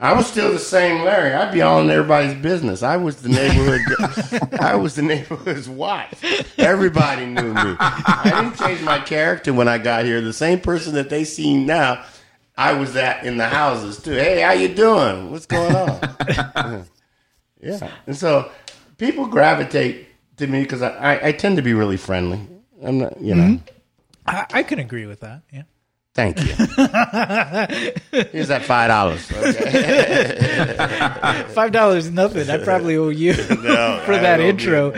[0.00, 1.34] I was still the same Larry.
[1.34, 2.82] I'd be all in everybody's business.
[2.82, 4.52] I was the neighborhood.
[4.60, 6.24] I was the neighborhood's wife.
[6.58, 7.76] Everybody knew me.
[7.78, 10.22] I didn't change my character when I got here.
[10.22, 12.02] The same person that they see now,
[12.56, 14.12] I was that in the houses too.
[14.12, 15.30] Hey, how you doing?
[15.30, 16.00] What's going on?
[17.60, 18.50] yeah, and so
[18.96, 20.08] people gravitate
[20.38, 22.40] to me because I, I, I tend to be really friendly.
[22.82, 23.42] I'm not, you know.
[23.42, 23.76] Mm-hmm.
[24.26, 25.42] I, I can agree with that.
[25.52, 25.64] Yeah.
[26.14, 26.46] Thank you.
[28.32, 29.30] Here's that five dollars.
[29.32, 30.74] Okay.
[31.54, 32.50] Five dollars, nothing.
[32.50, 34.92] I probably owe you for I that don't intro.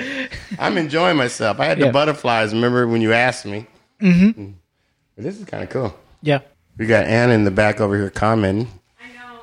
[0.59, 1.61] I'm enjoying myself.
[1.61, 1.87] I had Yeah.
[1.87, 2.55] the butterflies.
[2.55, 3.67] Remember when you asked me?
[4.01, 4.53] Mm-hmm.
[5.19, 5.95] This is kind of cool.
[6.23, 6.41] Yeah.
[6.79, 8.69] We got Anna in the back over here commenting.
[8.99, 9.41] I know.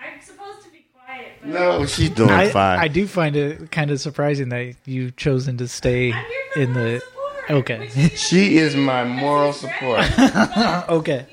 [0.00, 2.78] I'm supposed to be quiet, No, she's doing I, fine.
[2.80, 6.60] I do find it kind of surprising that you've chosen to stay I'm here for
[6.60, 7.13] in the the support.
[7.50, 7.88] Okay.
[8.16, 10.00] She is my moral support.
[10.88, 11.26] okay.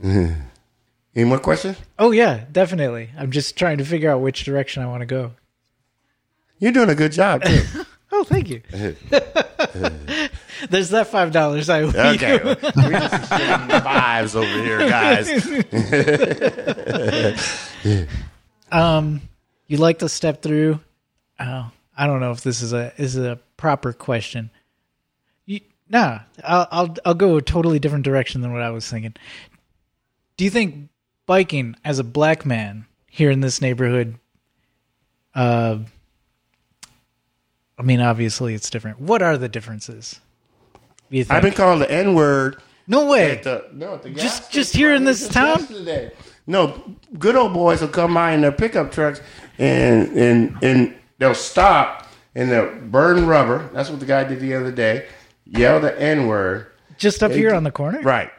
[0.02, 1.76] Any more questions?
[1.98, 3.10] Oh yeah, definitely.
[3.18, 5.32] I'm just trying to figure out which direction I want to go.
[6.60, 7.42] You're doing a good job.
[7.42, 7.62] Too.
[8.10, 8.62] Oh, thank you.
[10.70, 12.44] There's that five dollars I owe Okay, you.
[12.44, 15.28] we're just exchanging vibes over here, guys.
[18.72, 19.22] Um,
[19.66, 20.80] you like to step through?
[21.40, 24.50] Oh, I don't know if this is a is a proper question.
[25.90, 29.14] Nah, I'll, I'll I'll go a totally different direction than what I was thinking.
[30.36, 30.90] Do you think
[31.26, 34.16] biking as a black man here in this neighborhood?
[35.34, 35.78] Uh,
[37.78, 39.00] I mean, obviously it's different.
[39.00, 40.20] What are the differences?
[41.10, 41.36] Do you think?
[41.36, 43.30] I've been called the N word no way.
[43.32, 45.60] at the no at the Just- just here in this town?
[45.60, 46.12] yesterday.
[46.46, 46.82] No,
[47.18, 49.20] good old boys will come by in their pickup trucks
[49.58, 53.68] and and and they'll stop and they'll burn rubber.
[53.72, 55.06] That's what the guy did the other day.
[55.48, 56.66] Yell the N word.
[56.98, 58.00] Just up here on the corner.
[58.00, 58.30] Right.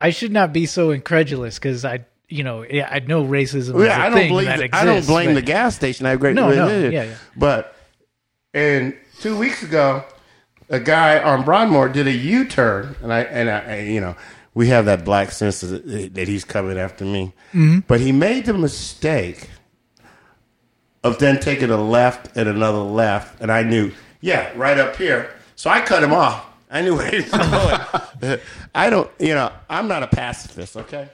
[0.00, 3.86] I should not be so incredulous because I, you know, yeah, I know racism is
[3.86, 4.28] Yeah, I don't that
[4.58, 4.70] the- exists.
[4.72, 6.06] I don't blame but- the gas station.
[6.06, 6.34] I have great.
[6.34, 7.14] No, no, yeah, yeah.
[7.36, 7.74] But
[8.54, 10.04] and two weeks ago,
[10.70, 14.16] a guy on Broadmoor did a U turn, and I and I, you know,
[14.54, 17.32] we have that black sense that, that he's coming after me.
[17.52, 17.80] Mm-hmm.
[17.86, 19.50] But he made the mistake
[21.04, 25.34] of then taking a left and another left, and I knew, yeah, right up here.
[25.58, 26.46] So I cut him off.
[26.70, 28.38] I knew where he was going.
[28.76, 30.76] I don't, you know, I'm not a pacifist.
[30.76, 31.08] Okay.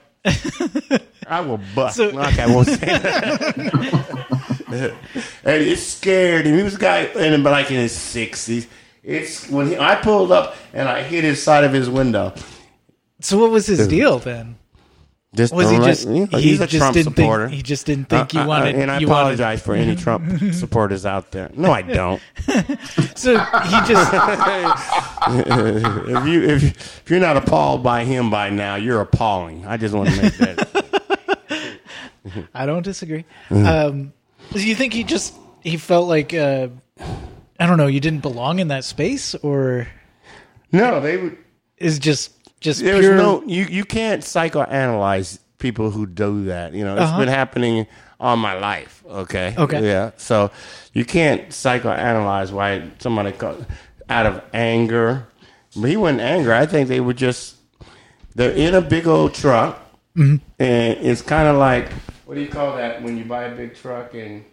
[1.27, 1.97] I will bust.
[1.97, 3.57] So- okay, I won't say that.
[5.43, 6.57] and it scared him.
[6.57, 8.67] He was a guy in like in his sixties.
[9.01, 12.31] It's when he, I pulled up and I hit his side of his window.
[13.21, 14.57] So what was his deal then?
[15.35, 17.47] Just Was he don't like- just you know, he he's a just Trump didn't supporter.
[17.47, 19.75] think he just didn't think you Uh, uh, wanted and I you wanted apologize for
[19.75, 21.49] any Trump supporters out there.
[21.55, 22.21] No, I don't.
[23.15, 24.13] so he just
[25.27, 29.65] if you if, if you're not appalled by him by now, you're appalling.
[29.65, 31.79] I just want to make that.
[32.53, 33.25] I don't disagree.
[33.51, 34.13] Um,
[34.53, 36.69] do you think he just he felt like uh,
[37.59, 39.87] I don't know you didn't belong in that space or
[40.71, 41.37] no, they would.
[41.77, 43.65] is just just There's pure no you.
[43.65, 46.73] You can't psychoanalyze people who do that.
[46.73, 47.19] You know, it's Uh-huh.
[47.19, 47.87] been happening
[48.19, 49.03] all my life.
[49.07, 49.53] Okay.
[49.57, 49.85] Okay.
[49.85, 50.11] Yeah.
[50.17, 50.51] So
[50.93, 53.65] you can't psychoanalyze why somebody called
[54.09, 55.27] out of anger.
[55.75, 56.53] But he wasn't angry.
[56.53, 57.55] I think they were just
[58.35, 59.79] they're in a big old truck,
[60.15, 60.37] Mm-hmm.
[60.59, 61.89] and it's kind of like
[62.25, 64.45] what do you call that when you buy a big truck and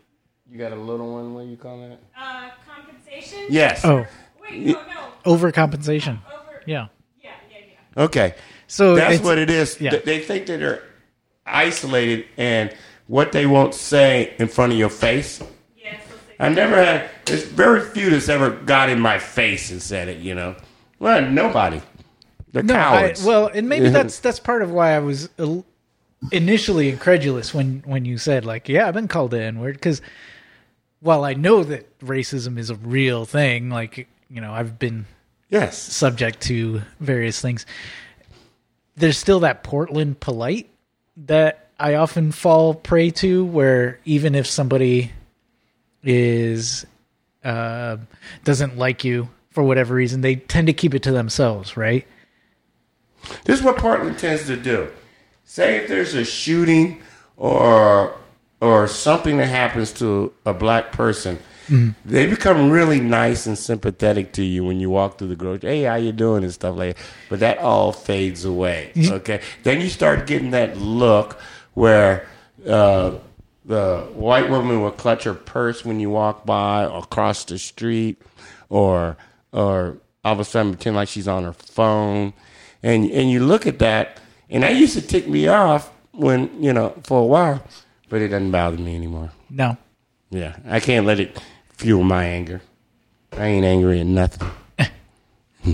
[0.51, 1.35] you got a little one?
[1.35, 2.01] What do you call that?
[2.19, 3.47] Uh, compensation.
[3.49, 3.85] Yes.
[3.85, 4.05] oh
[4.43, 5.09] Wait, no, no.
[5.25, 6.19] overcompensation.
[6.27, 6.63] Over.
[6.67, 6.89] Yeah.
[7.97, 8.35] Okay.
[8.67, 9.81] So That's what it is.
[9.81, 9.97] yeah.
[9.97, 10.83] They think that they're
[11.45, 12.75] isolated and
[13.07, 15.43] what they won't say in front of your face.
[15.77, 16.01] Yes.
[16.09, 17.11] let's I never had.
[17.27, 20.19] There's very few that's ever got in my face and said it.
[20.19, 20.57] You know,
[20.99, 21.83] well, nobody.
[22.53, 23.25] They're No, I, cowards.
[23.25, 25.29] well, and maybe that's that's part of why I was
[26.31, 30.01] initially incredulous when when you said like, yeah, I've been called the N word because
[31.01, 35.07] while I know that racism is a real thing, like you know, I've been
[35.53, 35.79] yes.
[35.79, 37.65] subject to various things.
[38.97, 40.69] There's still that Portland polite
[41.19, 45.13] that I often fall prey to, where even if somebody
[46.03, 46.85] is
[47.45, 47.99] uh,
[48.45, 52.07] doesn't like you for whatever reason, they tend to keep it to themselves, right?
[53.45, 54.89] This is what Portland tends to do.
[55.45, 57.03] Say if there's a shooting
[57.37, 58.17] or
[58.61, 61.39] or something that happens to a black person,
[62.05, 65.71] they become really nice and sympathetic to you when you walk through the grocery.
[65.71, 67.05] Hey, how you doing and stuff like that.
[67.29, 68.93] But that all fades away.
[68.97, 71.39] Okay, then you start getting that look
[71.75, 72.27] where
[72.69, 73.13] uh,
[73.65, 78.21] the white woman will clutch her purse when you walk by or across the street,
[78.69, 79.17] or
[79.53, 82.33] or all of a sudden pretend like she's on her phone,
[82.83, 86.73] and and you look at that, and that used to tick me off when you
[86.73, 87.65] know for a while,
[88.09, 89.31] but it doesn't bother me anymore.
[89.49, 89.77] No.
[90.31, 91.39] Yeah, I can't let it
[91.83, 92.61] fuel my anger.
[93.33, 94.49] I ain't angry at nothing.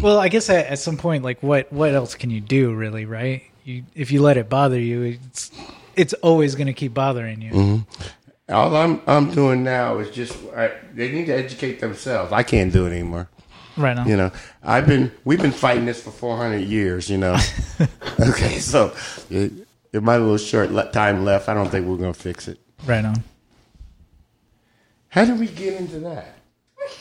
[0.02, 3.06] Well, I guess at, at some point, like what what else can you do, really,
[3.06, 3.42] right?
[3.64, 5.50] You if you let it bother you, it's
[5.96, 7.52] it's always going to keep bothering you.
[7.52, 8.52] Mm-hmm.
[8.52, 12.32] All I'm I'm doing now is just I, they need to educate themselves.
[12.32, 13.30] I can't do it anymore.
[13.78, 14.30] Right now, You know,
[14.62, 17.08] I've been we've been fighting this for 400 years.
[17.08, 17.38] You know,
[18.20, 18.92] okay, so
[19.30, 19.52] it,
[19.94, 22.58] in my little short time left, I don't think we're gonna fix it.
[22.84, 23.14] right now.
[25.10, 26.34] How did we get into that?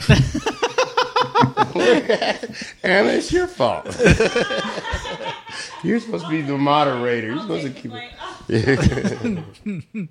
[2.84, 3.86] Anna, it's your fault.
[5.84, 7.28] You're supposed to be the moderator.
[7.28, 8.04] You're supposed to keep it.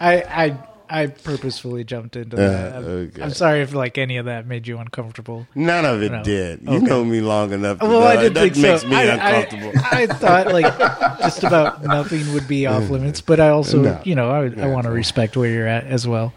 [0.00, 0.56] I I
[0.88, 2.76] I purposefully jumped into Uh, that.
[2.76, 3.22] I'm, okay.
[3.22, 5.46] I'm sorry if like any of that made you uncomfortable.
[5.54, 6.22] None of it No.
[6.22, 6.60] did.
[6.62, 6.86] You Okay.
[6.86, 7.78] know me long enough.
[7.78, 8.88] To Well, know I didn't that think makes so.
[8.88, 9.72] me I, uncomfortable.
[9.90, 10.78] I, I thought like
[11.20, 14.00] just about nothing would be off limits, but I also, No.
[14.04, 16.32] you know, I, I want to respect where you're at as well.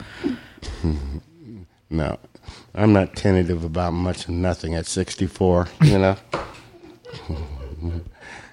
[1.89, 2.17] no,
[2.73, 5.67] I'm not tentative about much of nothing at 64.
[5.83, 6.15] You know,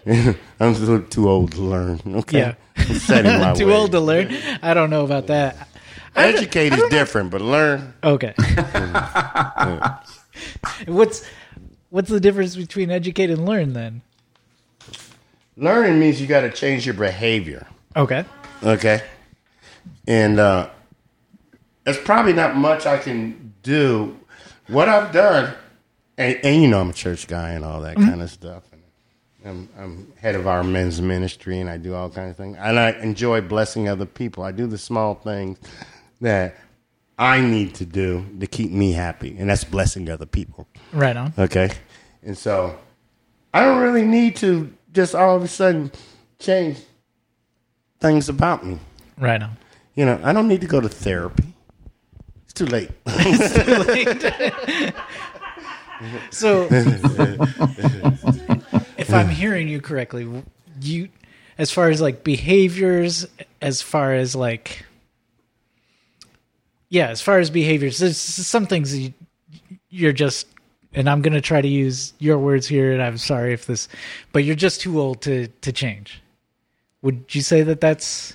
[0.07, 2.01] I'm a little too old to learn.
[2.07, 2.55] Okay, Yeah.
[2.77, 3.75] I'm setting my Too way.
[3.75, 4.35] old to learn.
[4.63, 5.69] I don't know about that.
[6.17, 7.95] Educate is different, but learn.
[8.05, 8.35] Okay.
[10.87, 11.25] what's
[11.91, 14.03] what's the difference between educate and learn then?
[15.57, 17.67] Learning means you got to change your behavior.
[17.95, 18.25] Okay.
[18.63, 19.03] Okay.
[20.07, 20.69] And uh,
[21.85, 24.19] there's probably not much I can do.
[24.69, 25.55] What I've done,
[26.17, 28.09] and, and you know, I'm a church guy and all that mm-hmm.
[28.09, 28.65] kind of stuff.
[28.73, 28.83] And
[29.45, 32.57] I'm, I'm head of our men's ministry, and I do all kinds of things.
[32.59, 34.45] And I enjoy blessing other people.
[34.45, 35.59] I do the small things
[36.21, 36.57] that
[37.19, 40.69] I need to do to keep me happy, and that's blessing other people.
[40.93, 41.33] Right on.
[41.39, 41.71] Okay.
[42.23, 42.79] And so
[43.53, 45.91] I don't really need to just all of a sudden
[46.39, 46.79] change
[48.01, 48.79] things about me.
[49.19, 49.57] Right on.
[49.95, 51.52] You know, I don't need to go to therapy.
[52.53, 52.91] It's too late.
[56.31, 56.67] So,
[58.99, 60.27] if I'm hearing you correctly,
[60.81, 61.09] you,
[61.59, 63.27] as far as like behaviors,
[63.61, 64.85] as far as like,
[66.89, 69.13] yeah, as far as behaviors, there's some things you,
[69.91, 70.49] you're just,
[70.93, 73.89] and I'm gonna try to use your words here, and I'm sorry if this,
[74.33, 76.21] but you're just too old to to change.
[77.03, 78.35] Would you say that that's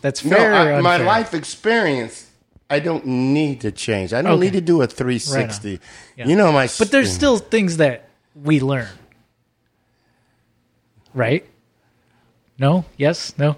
[0.00, 0.54] that's no, fair?
[0.54, 2.23] or I, my life experience,
[2.70, 4.12] I don't need to change.
[4.12, 4.44] I don't Okay.
[4.44, 5.70] need to do a 360.
[5.70, 5.80] Right
[6.16, 6.26] Yeah.
[6.26, 6.68] You know, my.
[6.78, 8.88] But there's still things that we learn.
[11.12, 11.46] Right?
[12.58, 12.84] No?
[12.96, 13.34] Yes?
[13.38, 13.56] No?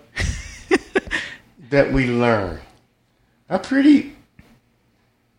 [1.71, 2.61] that we learn.
[3.49, 4.16] A pretty.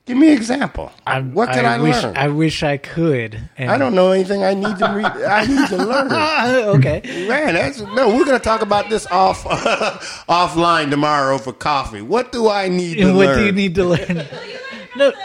[0.08, 0.92] Give me an example.
[1.06, 2.16] I'm, what can I, wish, learn?
[2.18, 3.38] I wish I could.
[3.58, 5.06] And, I don't know anything I need to read.
[5.06, 6.12] I need to learn.
[6.78, 7.02] okay.
[7.28, 8.16] Man, that's no.
[8.16, 9.44] We're gonna talk about this off
[10.30, 12.02] offline tomorrow for coffee.
[12.02, 13.38] What do I need to And what learn?
[13.38, 14.00] do you need to learn?
[14.08, 14.28] You learned
[14.96, 15.12] No.
[15.12, 15.18] the,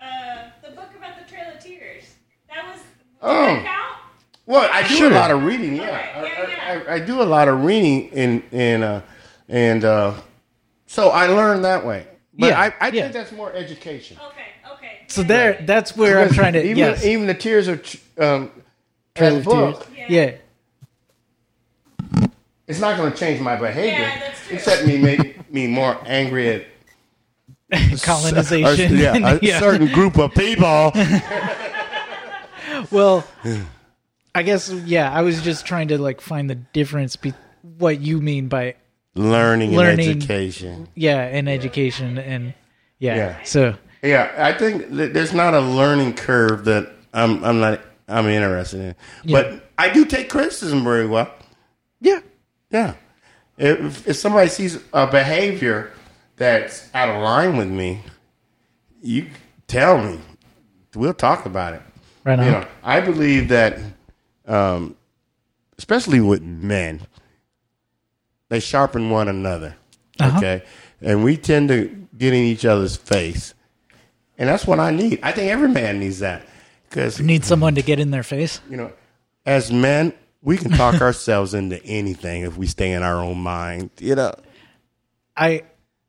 [0.00, 2.04] the, uh, the book about the Trail of Tears.
[2.48, 2.86] That was, did
[3.20, 3.46] Oh.
[3.62, 4.00] that?
[4.46, 5.10] Well, I do Sure.
[5.10, 5.76] a lot of reading.
[5.76, 5.82] Yeah,
[6.18, 6.82] Okay, yeah, I, yeah.
[6.88, 9.02] I, I, I do a lot of reading, in in uh,
[9.50, 10.14] and uh,
[10.86, 12.06] so I learned that way.
[12.38, 13.02] But Yeah, I, I yeah.
[13.02, 14.16] think that's more education.
[14.30, 14.98] Okay, okay.
[15.08, 16.62] So there, that's where I'm trying to.
[16.64, 17.04] even yes.
[17.04, 18.50] even the tears of ch- um,
[19.14, 20.10] Trail that of book, Tears.
[20.10, 20.36] Yeah.
[22.66, 23.98] it's not going to change my behavior.
[24.00, 24.56] Yeah, that's true.
[24.56, 26.64] Except me make me more angry at
[28.02, 28.96] Colonization.
[28.96, 29.60] a, yeah, a Yeah.
[29.60, 30.92] certain group of people.
[32.90, 33.24] Well,
[34.34, 35.12] I guess yeah.
[35.12, 37.32] I was just trying to like find the difference be
[37.78, 38.74] what you mean by
[39.14, 40.08] learning, Learning.
[40.08, 40.88] and education.
[40.94, 42.54] yeah, and education and
[42.98, 43.16] yeah.
[43.16, 43.42] Yeah.
[43.44, 48.26] So Yeah, I think that there's not a learning curve that I'm I'm not I'm
[48.26, 48.94] interested in.
[49.24, 49.42] Yeah.
[49.42, 51.32] But I do take criticism very well.
[52.00, 52.20] yeah,
[52.70, 52.94] Yeah.
[53.56, 55.92] If if somebody sees a behavior
[56.36, 58.00] that's out of line with me,
[59.00, 59.26] you
[59.68, 60.18] tell me.
[60.96, 61.82] We'll talk about it.
[62.24, 62.44] right on.
[62.46, 63.78] You know, I believe that,
[64.46, 64.96] um,
[65.78, 67.00] especially with men,
[68.48, 69.76] they sharpen one another.
[70.20, 70.38] Uh-huh.
[70.38, 70.62] Okay,
[71.00, 73.54] and we tend to get in each other's face,
[74.38, 75.20] and that's what I need.
[75.22, 76.46] I think every man needs that
[76.88, 78.60] because you Need someone to get in their face.
[78.70, 78.92] you know,
[79.44, 83.90] as men, we can talk ourselves into anything if we stay in our own mind.
[83.98, 84.32] You know.
[85.36, 85.62] I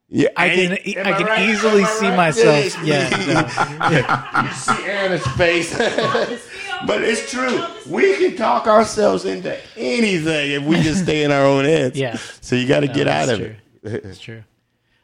[0.07, 1.49] Yeah, I can e- I can right?
[1.49, 2.15] easily I see right?
[2.15, 2.83] myself.
[2.83, 5.73] Yeah, you see Anna's face.
[6.85, 7.65] but it's true.
[7.87, 11.97] We can talk ourselves into anything if we just stay in our own heads.
[12.05, 12.17] Yeah.
[12.41, 13.55] So you got to get out of true.
[13.83, 14.03] it.
[14.03, 14.43] That's true.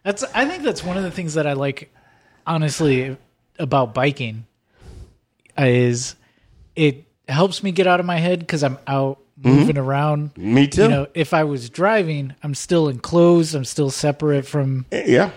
[0.04, 1.94] That's I think that's one of the things that I like
[2.46, 3.17] honestly
[3.60, 4.46] about biking
[5.58, 6.15] is
[6.76, 10.36] it helps me get out of my head cuz I'm out moving around.
[10.38, 10.84] Me too.
[10.84, 15.32] You know, if I was driving, I'm still enclosed, I'm still separate from yeah.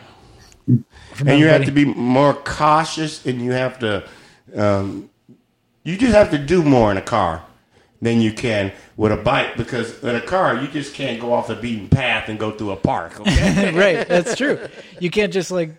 [1.14, 4.08] from And you have to be more cautious, and you have to,
[4.54, 5.10] um,
[5.84, 7.44] you just have to do more in a car
[8.02, 11.46] than you can with a bike because in a car you just can't go off
[11.48, 13.18] the beaten path and go through a park.
[13.20, 13.72] Okay.
[13.98, 14.58] right, that's true.
[15.00, 15.70] You can't just like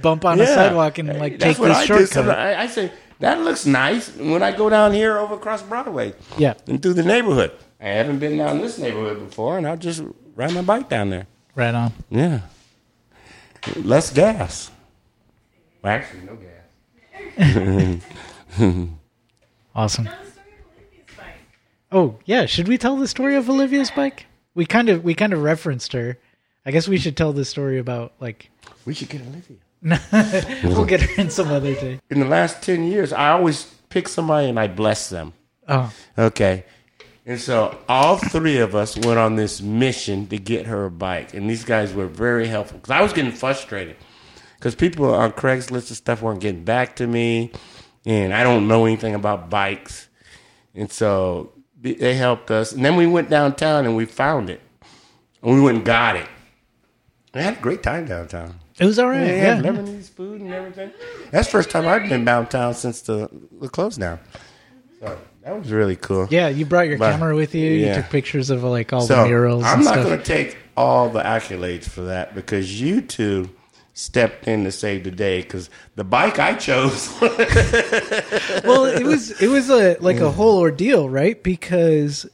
[0.00, 2.30] bump on a sidewalk and like That's take this I shortcut.
[2.30, 2.90] I, I say
[3.20, 7.04] that looks nice when I go down here over across Broadway Yeah, and through the
[7.04, 7.52] neighborhood.
[7.80, 10.02] I haven't been down this neighborhood before, and I'll just
[10.36, 11.26] ride my bike down there.
[11.54, 11.92] right on.
[12.10, 12.40] Yeah,
[13.76, 14.70] less gas.
[15.82, 16.38] Well, actually, no
[18.56, 18.88] gas.
[19.74, 20.04] Awesome.
[20.04, 21.26] Tell the story of Olivia's bike.
[21.92, 24.26] Oh yeah, should we tell the story of Olivia's bike?
[24.54, 26.18] We kind of we kind of referenced her.
[26.66, 28.50] I guess we should tell this story about like
[28.84, 29.56] We should get Olivia.
[30.64, 32.00] we'll get her in some other day.
[32.08, 35.34] In the last 10 years, I always pick somebody and I bless them.
[35.68, 36.64] Oh, Okay.
[37.26, 41.32] And so all three of us went on this mission to get her a bike.
[41.32, 43.96] And these guys were very helpful because I was getting frustrated
[44.56, 47.50] because people on Craigslist and stuff weren't getting back to me.
[48.06, 50.08] And I don't know anything about bikes.
[50.74, 52.72] And so they- they helped us.
[52.72, 54.60] And then we went downtown and we found it.
[55.42, 56.26] And we went and got it.
[57.34, 58.54] We had a great time downtown.
[58.78, 59.20] it was all right.
[59.24, 60.90] They Yeah, had Lebanese food and everything.
[61.30, 63.28] That's the first time I've been downtown since the,
[63.60, 64.18] the close down.
[65.00, 66.26] So that was really cool.
[66.30, 66.48] yeah.
[66.48, 67.70] You brought your But- camera with you.
[67.70, 69.64] You took pictures of like all So the murals.
[69.64, 73.50] I'm and not going to take all the accolades for that because you two
[73.96, 77.08] stepped in to save the day because the bike I chose.
[77.20, 81.40] well, it was it was a like a whole ordeal, right?
[81.42, 82.26] Because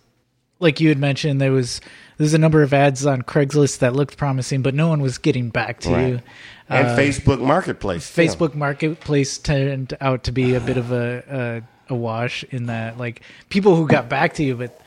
[0.59, 1.81] like you had mentioned, there was
[2.19, 5.49] there's a number of ads on Craigslist that looked promising, but no one was getting
[5.51, 6.09] back to Right.
[6.09, 6.21] you.
[6.69, 8.11] and Uh, Facebook Marketplace.
[8.15, 12.99] Facebook Marketplace turned out to be a bit of a a, a wash in that
[12.99, 14.81] like people who got back to you, but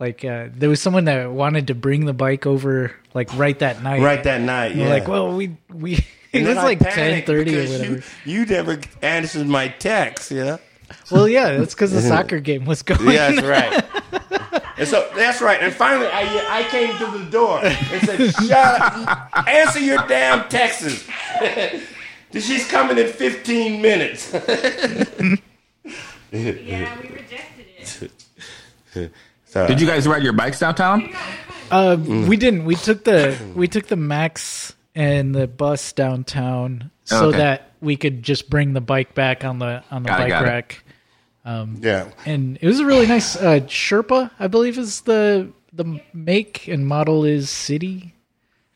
[0.00, 3.82] like uh, there was someone that wanted to bring the bike over like right that
[3.82, 4.00] night.
[4.00, 4.74] right that night.
[4.74, 4.92] You're Yeah.
[4.94, 7.84] like, well, we we it was like ten panicked thirty or whatever.
[8.24, 10.30] You, you never answered my text.
[10.30, 10.56] Yeah.
[11.10, 13.08] Well, yeah, that's because the soccer game was going.
[13.10, 13.84] Yeah, that's right.
[14.78, 15.60] And so that's right.
[15.60, 19.46] And finally, I I came to the door and said, "Shut up!
[19.46, 21.06] Answer your damn texts."
[22.32, 24.32] She's coming in 15 minutes.
[26.32, 28.10] Yeah, we rejected
[28.94, 29.12] it.
[29.50, 31.12] So, Did you guys ride your bikes downtown?
[31.70, 32.28] Uh, Mm.
[32.28, 32.64] We didn't.
[32.64, 37.38] We took the we took the Max and the bus downtown so Okay.
[37.38, 40.42] that we could just bring the bike back on the on the Got it, bike
[40.42, 40.44] it.
[40.44, 40.84] rack.
[41.80, 42.08] Yeah.
[42.26, 46.86] And it was a really nice uh, Sherpa, I believe, is the the make and
[46.86, 48.14] model is City.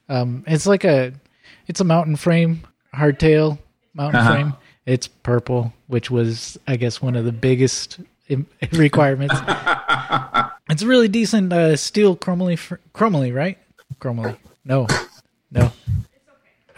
[0.08, 1.12] Um, it's like a
[1.68, 2.62] it's a mountain frame
[2.94, 3.58] hardtail
[3.94, 4.32] mountain Uh-huh.
[4.32, 4.54] frame.
[4.86, 7.98] It's purple, which was I guess one of the biggest
[8.72, 9.34] requirements.
[10.70, 13.58] it's a really decent uh, steel chromoly fr- chromoly, right?
[14.00, 14.36] Chromoly.
[14.64, 14.86] No,
[15.50, 15.72] no.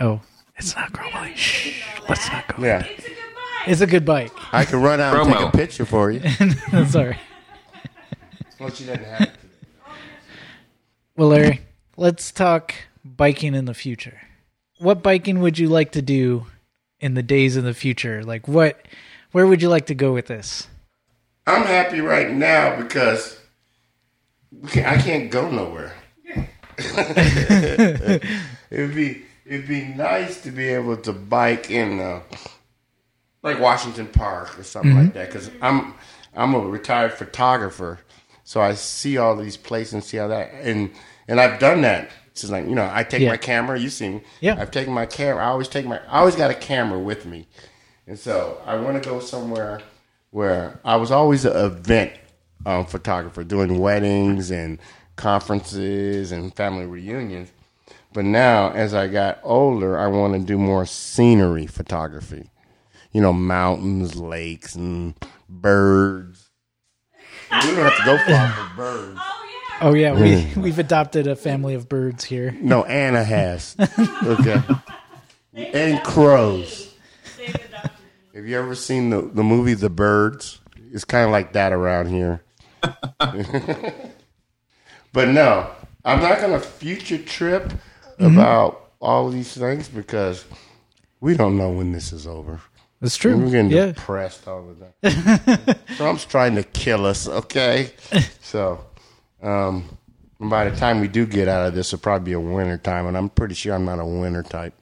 [0.00, 0.20] Oh,
[0.56, 1.34] it's not chromoly.
[1.36, 2.62] Shh, let's not go.
[2.64, 2.84] Yeah.
[2.86, 3.66] It's a good bike.
[3.68, 4.32] It's a good bike.
[4.52, 5.48] I can run out and take Promo.
[5.48, 6.20] a picture for you.
[6.86, 7.18] Sorry.
[8.58, 9.30] Well, she doesn't have it.
[11.16, 11.60] Well, Larry,
[11.96, 12.74] let's talk
[13.04, 14.20] biking in the future.
[14.78, 16.46] What biking would you like to do
[17.00, 18.22] in the days in the future?
[18.22, 18.86] Like, what,
[19.32, 20.68] where would you like to go with this?
[21.46, 23.35] I'm happy right now because we can't,
[24.74, 25.92] I can't go nowhere.
[28.70, 32.20] it'd be it'd be nice to be able to bike in uh,
[33.42, 35.94] like Washington Park or something like that because I'm
[36.34, 38.00] I'm a retired photographer,
[38.44, 40.90] so I see all these places and see how that and
[41.28, 42.10] and I've done that.
[42.32, 43.30] It's like you know I take Yeah.
[43.30, 43.78] my camera.
[43.80, 44.20] You see, me?
[44.40, 44.56] Yeah.
[44.58, 45.42] I've taken my camera.
[45.44, 47.46] I always take my I always got a camera with me,
[48.06, 49.80] and so I want to go somewhere
[50.30, 52.12] where I was always an event
[52.66, 54.78] um, photographer, doing weddings and
[55.14, 57.50] conferences and family reunions.
[58.12, 62.50] But now, as I got older, I want to do more scenery photography.
[63.12, 65.14] You know, mountains, lakes, and
[65.48, 66.50] birds.
[67.50, 69.20] We don't have to go far for birds.
[69.80, 70.10] Oh yeah.
[70.10, 72.54] Oh yeah, we we've adopted a family of birds here.
[72.60, 73.76] No, Anna has.
[74.24, 74.60] Okay.
[75.54, 76.92] And crows.
[77.38, 77.56] They've.
[78.34, 80.60] Have you ever seen the, the movie The Birds?
[80.92, 82.42] It's kind of like that around here.
[85.12, 85.70] but no,
[86.04, 87.72] I'm not going to future trip
[88.18, 90.44] about all these things because
[91.20, 92.60] we don't know when this is over.
[93.00, 93.36] That's true.
[93.36, 95.76] We're getting yeah, depressed all the time.
[95.96, 97.90] Trump's trying to kill us, okay?
[98.40, 98.84] So,
[99.42, 99.98] um,
[100.38, 103.06] by the time we do get out of this, it'll probably be a winter time,
[103.06, 104.72] and I'm pretty sure I'm not a winter type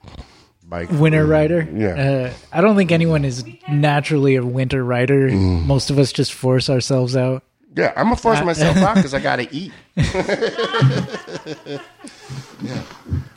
[0.63, 0.91] bike.
[0.91, 1.67] winter rider.
[1.73, 2.29] Yeah.
[2.29, 5.29] uh, I don't think anyone is naturally a winter rider.
[5.31, 7.43] Most of us just force ourselves out.
[7.75, 9.73] Yeah, I'm gonna force myself out because I gotta eat.
[9.95, 10.03] yeah,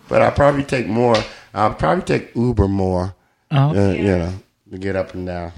[0.09, 1.17] but I'll probably take more.
[1.53, 3.15] I'll probably take Uber more.
[3.51, 3.71] Oh.
[3.71, 4.33] uh, you know,
[4.71, 5.53] to get up and down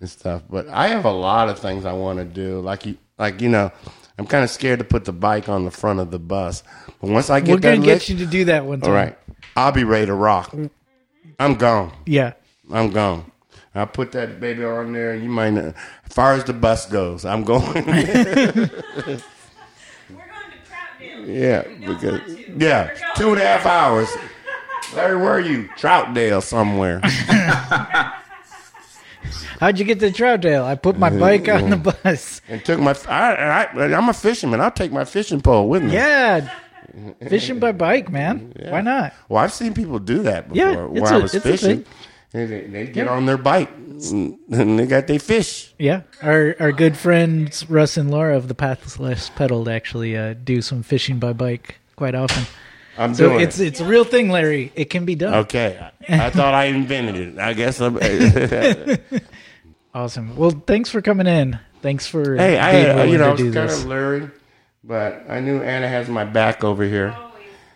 [0.00, 0.42] and stuff.
[0.48, 2.60] But I have a lot of things I want to do.
[2.60, 3.70] Like you, like you know,
[4.18, 6.62] I'm kind of scared to put the bike on the front of the bus.
[7.00, 8.90] But once I get We're gonna get you to do that one time.
[8.90, 9.18] all right,
[9.54, 10.54] I'll be ready to rock.
[11.38, 11.92] I'm gone.
[12.06, 12.32] Yeah.
[12.72, 13.30] I'm gone.
[13.74, 15.16] I put that baby on there.
[15.16, 15.74] You might not.
[16.06, 17.72] As far as the bus goes, I'm going.
[17.74, 18.70] We're going to
[20.68, 21.26] Troutdale.
[21.26, 22.20] Yeah, because
[22.56, 24.08] yeah, two and a half hours.
[24.94, 25.68] Larry, where are you?
[25.76, 27.00] Troutdale somewhere.
[29.58, 30.64] How'd you get to Troutdale?
[30.64, 32.42] I put my uh, bike on the uh, bus.
[32.48, 32.94] and took my.
[33.08, 34.60] I, I, I'm a fisherman.
[34.60, 35.94] I'll take my fishing pole with me.
[35.94, 36.48] Yeah.
[37.28, 38.52] Fishing by bike, man.
[38.68, 39.14] Why not?
[39.28, 40.70] Well, I've seen people do that before.
[40.70, 41.86] Yeah, where it's was fishing, thing.
[41.86, 41.86] and
[42.34, 43.70] they, they get on their bike
[44.10, 44.38] and
[44.78, 45.72] they got their fish.
[45.78, 50.60] Yeah, our our good friends Russ and Laura of the Pathless Pedaled actually uh, do
[50.60, 52.44] some fishing by bike quite often.
[52.98, 53.68] I'm So doing it's it.
[53.68, 54.72] it's a real thing, Larry.
[54.74, 55.34] It can be done.
[55.46, 55.78] Okay,
[56.08, 57.38] I thought I invented it.
[57.38, 57.98] I guess I'm.
[59.94, 60.34] Awesome.
[60.34, 61.56] Well, thanks for coming in.
[61.80, 63.80] Thanks for hey, I being had, willing you know, I was kind this.
[63.82, 64.30] of Larry,
[64.82, 67.16] but I knew Anna has my back over here,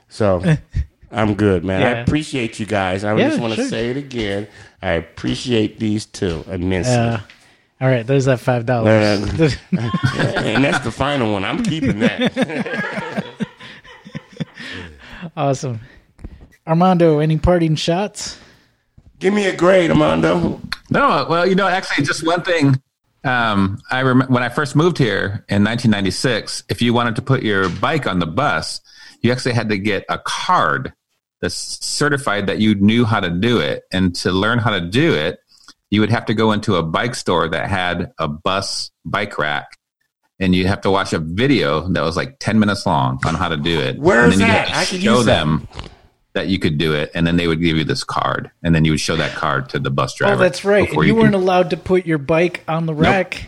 [0.09, 0.41] so
[1.11, 1.83] I'm good, man.
[1.83, 3.05] I appreciate you guys.
[3.05, 3.69] I Yeah, just want to sure.
[3.69, 4.47] say it again.
[4.83, 6.95] I appreciate these two immensely.
[6.95, 7.19] Uh,
[7.81, 8.91] all right, there's that five dollars.
[9.41, 9.51] Uh,
[10.37, 11.45] and that's the final one.
[11.45, 13.25] I'm keeping that.
[15.37, 15.81] awesome.
[16.67, 18.39] Armando, any parting shots?
[19.19, 20.61] Give me a grade, Armando.
[20.91, 22.81] No, well, you know, actually, just one thing.
[23.25, 27.43] Um, I rem- when I first moved here in 1996, if you wanted to put
[27.43, 28.81] your bike on the bus,
[29.23, 30.93] you actually had to get a card
[31.41, 33.85] that's certified that you knew how to do it.
[33.93, 35.39] And to learn how to do it,
[35.91, 39.79] you would have to go into a bike store that had a bus bike rack,
[40.41, 43.49] and you'd have to watch a video that was like 10 minutes long on how
[43.49, 43.99] to do it.
[43.99, 44.69] Where's and then that?
[44.69, 45.39] you'd I have to could show use that.
[45.45, 45.69] them
[46.35, 48.85] that you could do it, and then they would give you this card, and then
[48.85, 50.35] you would show that card to the bus oh, driver.
[50.35, 50.87] Oh, that's right.
[50.87, 53.47] before And you, could- weren't allowed to put your bike on the rack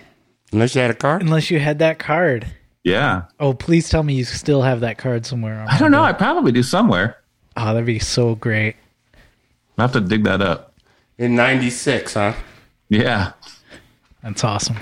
[0.53, 1.19] Unless you had a car.
[1.19, 2.47] unless you had that card.
[2.83, 3.25] Yeah.
[3.39, 5.65] Oh, please tell me you still have that card somewhere.
[5.69, 6.03] I don't know.
[6.03, 7.19] I probably do somewhere.
[7.63, 8.77] Oh, that'd be so great.
[9.77, 10.73] I'll have to dig that up.
[11.19, 12.33] In 96, huh?
[12.89, 13.33] Yeah.
[14.23, 14.77] That's awesome.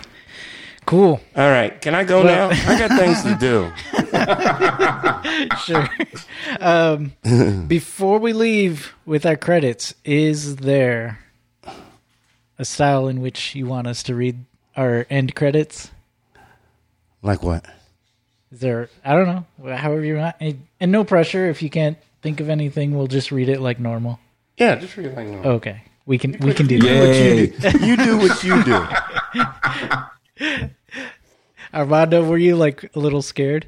[0.86, 1.20] Cool.
[1.36, 1.80] All right.
[1.80, 2.56] Can I go Well- now?
[2.72, 3.72] I got things to do.
[5.64, 5.88] Sure.
[6.60, 7.12] um,
[7.68, 11.18] before we leave with our credits, is there
[12.58, 14.44] a style in which you want us to read
[14.76, 15.90] our end credits?
[17.22, 17.66] Like what?
[18.52, 18.88] Is there?
[19.04, 19.26] I don't
[19.62, 19.76] know.
[19.76, 21.48] However you want, and and no pressure.
[21.48, 24.18] If you can't think of anything, we'll just read it like normal.
[24.56, 25.50] Yeah, just read it like normal.
[25.52, 26.98] Okay, we can we can do You do that.
[27.74, 27.86] what you do.
[27.86, 28.86] You do what you do.
[31.74, 33.66] Armando, were you like a little scared?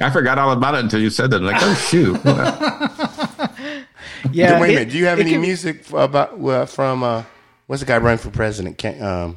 [0.00, 1.40] I forgot all about it until you said that.
[1.40, 2.20] I'm Like, oh, shoot.
[4.32, 4.58] Yeah.
[4.60, 4.90] Wait a it- minute.
[4.90, 7.22] Do you have any can- music about uh, from uh,
[7.66, 8.78] what's the guy running for president?
[8.78, 9.36] Can, um,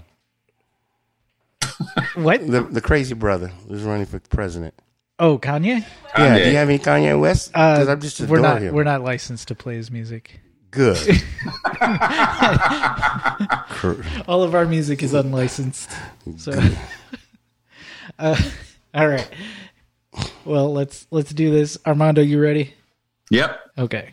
[2.16, 2.46] What?
[2.48, 4.74] the the crazy brother who's running for president.
[5.20, 5.64] Oh, Kanye.
[5.64, 5.82] Yeah.
[6.16, 6.44] Kanye.
[6.44, 7.52] Do you have any Kanye West?
[7.52, 8.74] Because Uh, I'm just we're not him.
[8.74, 10.40] we're not licensed to play his music.
[10.72, 10.98] good.
[14.28, 15.90] All of our music is unlicensed.
[16.38, 16.52] So,
[18.20, 18.42] uh,
[18.94, 19.30] all right.
[20.46, 21.78] Well, let's let's do this.
[21.86, 22.74] Armando, you ready?
[23.32, 23.60] yep.
[23.78, 24.12] Okay.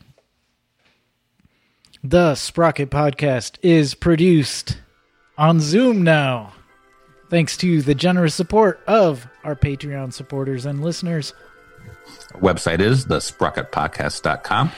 [2.02, 4.78] The Sprocket Podcast is produced
[5.38, 6.53] on Zoom now,
[7.34, 11.34] thanks to the generous support of our Patreon supporters and listeners.
[12.32, 14.70] Our website is the sprocketpodcast.com.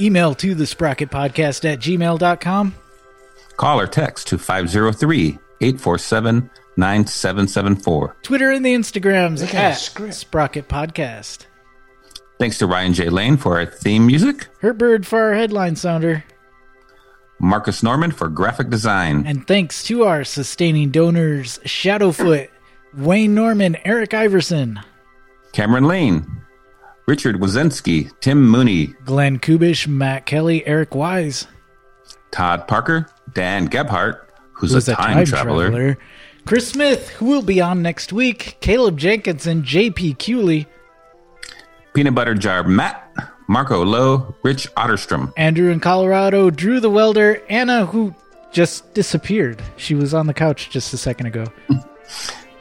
[0.00, 2.74] Email to the Sprocket Podcast at gmail.com.
[3.56, 8.16] Call or text to 503 847 9774.
[8.22, 10.14] Twitter and the Instagrams at at.
[10.14, 11.46] Sprocket Podcast.
[12.38, 13.08] Thanks to Ryan J.
[13.08, 16.22] Lane for our theme music, Hurtbird for our headline sounder.
[17.40, 22.48] Marcus Norman for graphic design, And thanks to our sustaining donors Shadowfoot,
[22.96, 24.80] Wayne Norman, Eric Iverson,
[25.52, 26.26] Cameron Lane,
[27.06, 31.46] Richard Wazinski, Tim Mooney, Glenn Kubish, Matt Kelly, Eric Wise,
[32.30, 35.98] Todd Parker, Dan Gebhart, who's, who's a time, traveler,
[36.46, 40.66] Chris Smith, who will be on next week, Caleb Jenkinson, JP Cooley,
[41.94, 43.03] Peanut Butter Jar Matt,
[43.46, 48.14] Marco Lowe, Rich Otterstrom, Andrew in Colorado, Drew the Welder, Anna, who
[48.52, 49.62] just disappeared.
[49.76, 51.46] She was on the couch just a second ago.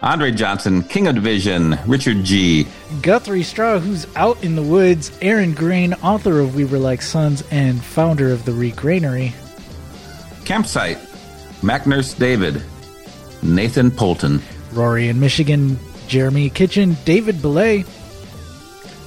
[0.02, 2.68] Andre Johnson, King of Division, Richard G,
[3.02, 7.42] Guthrie Straw, who's out in the woods, Aaron Grain, author of We Were Like Sons
[7.52, 9.32] and founder of the Regranary,
[10.44, 10.98] Campsite,
[11.62, 12.62] Mac Nurse David,
[13.42, 14.42] Nathan Polton,
[14.74, 15.80] Rory in Michigan,
[16.10, 17.86] Jeremy Kitchen, David Belay,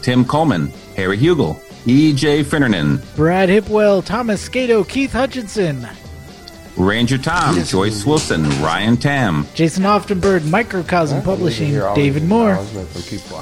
[0.00, 2.42] Tim Coleman, Harry Hugel, E.J.
[2.42, 5.86] Finnernan, Brad Hipwell, Thomas Skato, Keith Hutchinson,
[6.76, 12.56] Ranger Tom, Joyce Wilson, Ryan Tam, Jason Oftenberg, Microcosm Publishing, David Moore,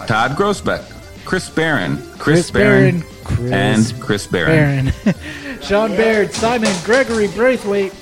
[0.07, 0.84] Todd Grossbeck,
[1.24, 5.14] Chris Barron, Chris, Chris Barron, Barron, Chris and Chris Barron, Aaron,
[5.62, 7.95] Sean Baird, Simon Gregory Braithwaite.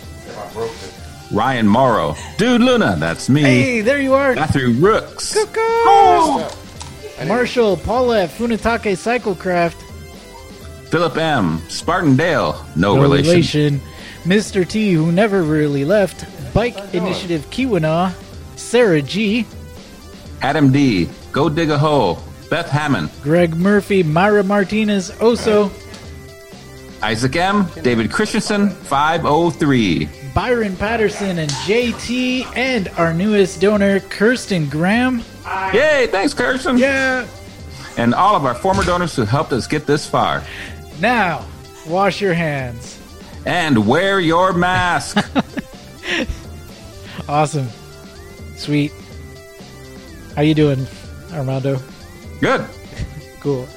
[1.30, 4.34] Ryan Morrow, Dude Luna, that's me, Hey, there you are.
[4.34, 6.58] Matthew Rooks, oh!
[7.26, 9.76] Marshall, Paula, Funatake Cyclecraft,
[10.92, 13.80] Philip M, Spartan Dale, no, no relation, relation.
[14.24, 14.68] Mr.
[14.68, 18.12] T, who never really left, Bike oh, Initiative Kiwana,
[18.56, 19.46] Sarah G,
[20.42, 25.70] Adam D, Go Dig a Hole, Beth Hammond, Greg Murphy, Myra Martinez, Oso,
[27.02, 30.10] Isaac M, David Christensen, 503.
[30.34, 35.22] Byron Patterson, and JT, and our newest donor, Kirsten Graham.
[35.72, 36.76] Yay, thanks, Kirsten.
[36.76, 37.26] Yeah.
[37.96, 40.42] And all of our former donors who helped us get this far.
[41.02, 41.44] Now,
[41.86, 42.98] wash your hands.
[43.44, 45.18] And wear your mask.
[47.28, 47.68] Awesome.
[48.56, 48.92] Sweet.
[50.34, 50.86] How you doing,
[51.32, 51.78] Armando?
[52.40, 52.66] Good.
[53.40, 53.68] Cool.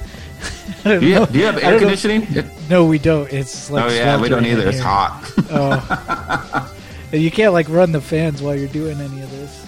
[0.82, 2.26] Do you, do you have air don't know- conditioning?
[2.68, 3.32] No, we don't.
[3.32, 4.68] It's like oh, yeah, we don't either.
[4.68, 5.32] It's hot.
[5.50, 6.72] Oh.
[7.12, 9.64] And you can't like run the fans while you're doing any of this.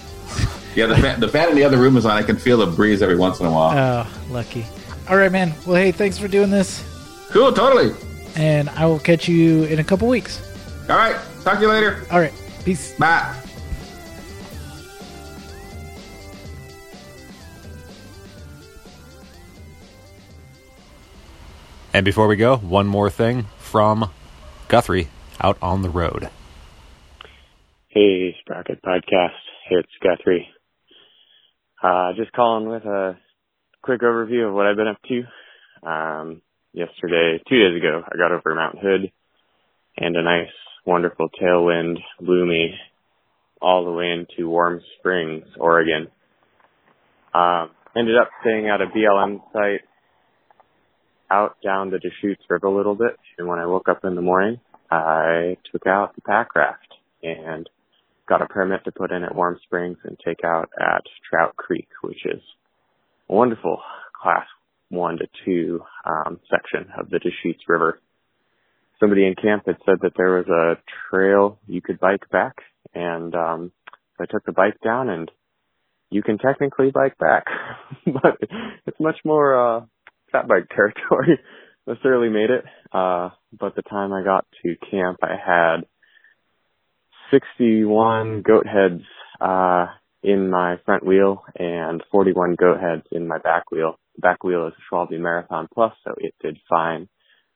[0.74, 2.16] yeah, the fan, the fan in the other room is on.
[2.16, 3.78] I can feel the breeze every once in a while.
[3.78, 4.66] Oh, lucky.
[5.08, 5.54] All right, man.
[5.64, 6.82] Well, hey, thanks for doing this,
[7.30, 7.94] cool, totally.
[8.36, 10.40] and I will catch you in a couple weeks.
[10.88, 12.04] All right, talk to you later.
[12.10, 12.32] All right,
[12.64, 12.92] peace.
[12.98, 13.34] Bye.
[21.92, 24.10] And before we go, one more thing from
[24.68, 25.08] Guthrie
[25.40, 26.28] out on the road.
[27.88, 29.32] Hey, Sprocket Podcast.
[29.68, 30.48] Hey, it's Guthrie.
[31.82, 33.16] Uh, just calling with a
[33.82, 35.88] quick overview of what I've been up to.
[35.88, 39.10] Um, yesterday, two days ago, I got over Mount Hood
[39.96, 40.52] and a nice,
[40.86, 42.74] wonderful tailwind blew me
[43.60, 46.08] all the way into Warm Springs, Oregon.
[47.34, 49.80] Um, ended up staying at a BLM site
[51.30, 53.16] out down the Deschutes River a little bit.
[53.36, 54.60] And when I woke up in the morning,
[54.90, 57.68] I took out the pack raft and
[58.28, 61.88] got a permit to put in at Warm Springs and take out at Trout Creek,
[62.02, 62.40] which is
[63.28, 63.80] a wonderful
[64.20, 64.46] class
[64.90, 68.00] one to two um, section of the Deschutes River.
[69.00, 72.56] Somebody in camp had said that there was a trail you could bike back,
[72.94, 73.72] and um,
[74.20, 75.30] I took the bike down, and
[76.10, 77.44] you can technically bike back,
[78.06, 78.38] but
[78.86, 79.80] it's much more uh,
[80.32, 81.38] fat bike territory.
[81.86, 85.86] Necessarily made it, uh, but the time I got to camp, I had
[87.30, 89.02] 61 goat heads
[89.40, 89.86] uh,
[90.22, 93.98] in my front wheel and 41 goat heads in my back wheel.
[94.18, 97.08] Back wheel is a Schwalbe Marathon Plus, so it did fine.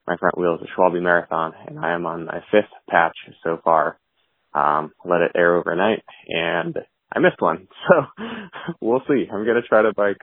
[0.06, 3.58] My front wheel is a Schwalbe Marathon, and I am on my fifth patch so
[3.62, 3.98] far.
[4.54, 6.76] Um, let it air overnight, and
[7.14, 7.68] I missed one.
[7.88, 9.26] So we'll see.
[9.32, 10.20] I'm going to try to bike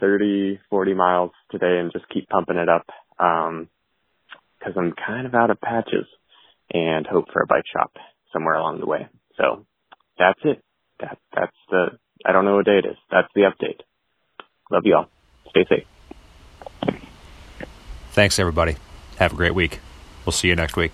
[0.00, 2.86] 30, 40 miles today and just keep pumping it up
[3.18, 3.68] um,
[4.58, 6.06] because I'm kind of out of patches
[6.72, 7.92] and hope for a bike shop
[8.32, 9.08] somewhere along the way.
[9.36, 9.66] So
[10.18, 10.62] that's it.
[11.00, 11.86] That that's the
[12.24, 12.96] I don't know what day it is.
[13.10, 13.80] That's the update.
[14.70, 15.08] Love you all.
[15.54, 16.96] Stay safe.
[18.10, 18.76] Thanks, everybody.
[19.18, 19.78] Have a great week.
[20.26, 20.90] We'll see you next week.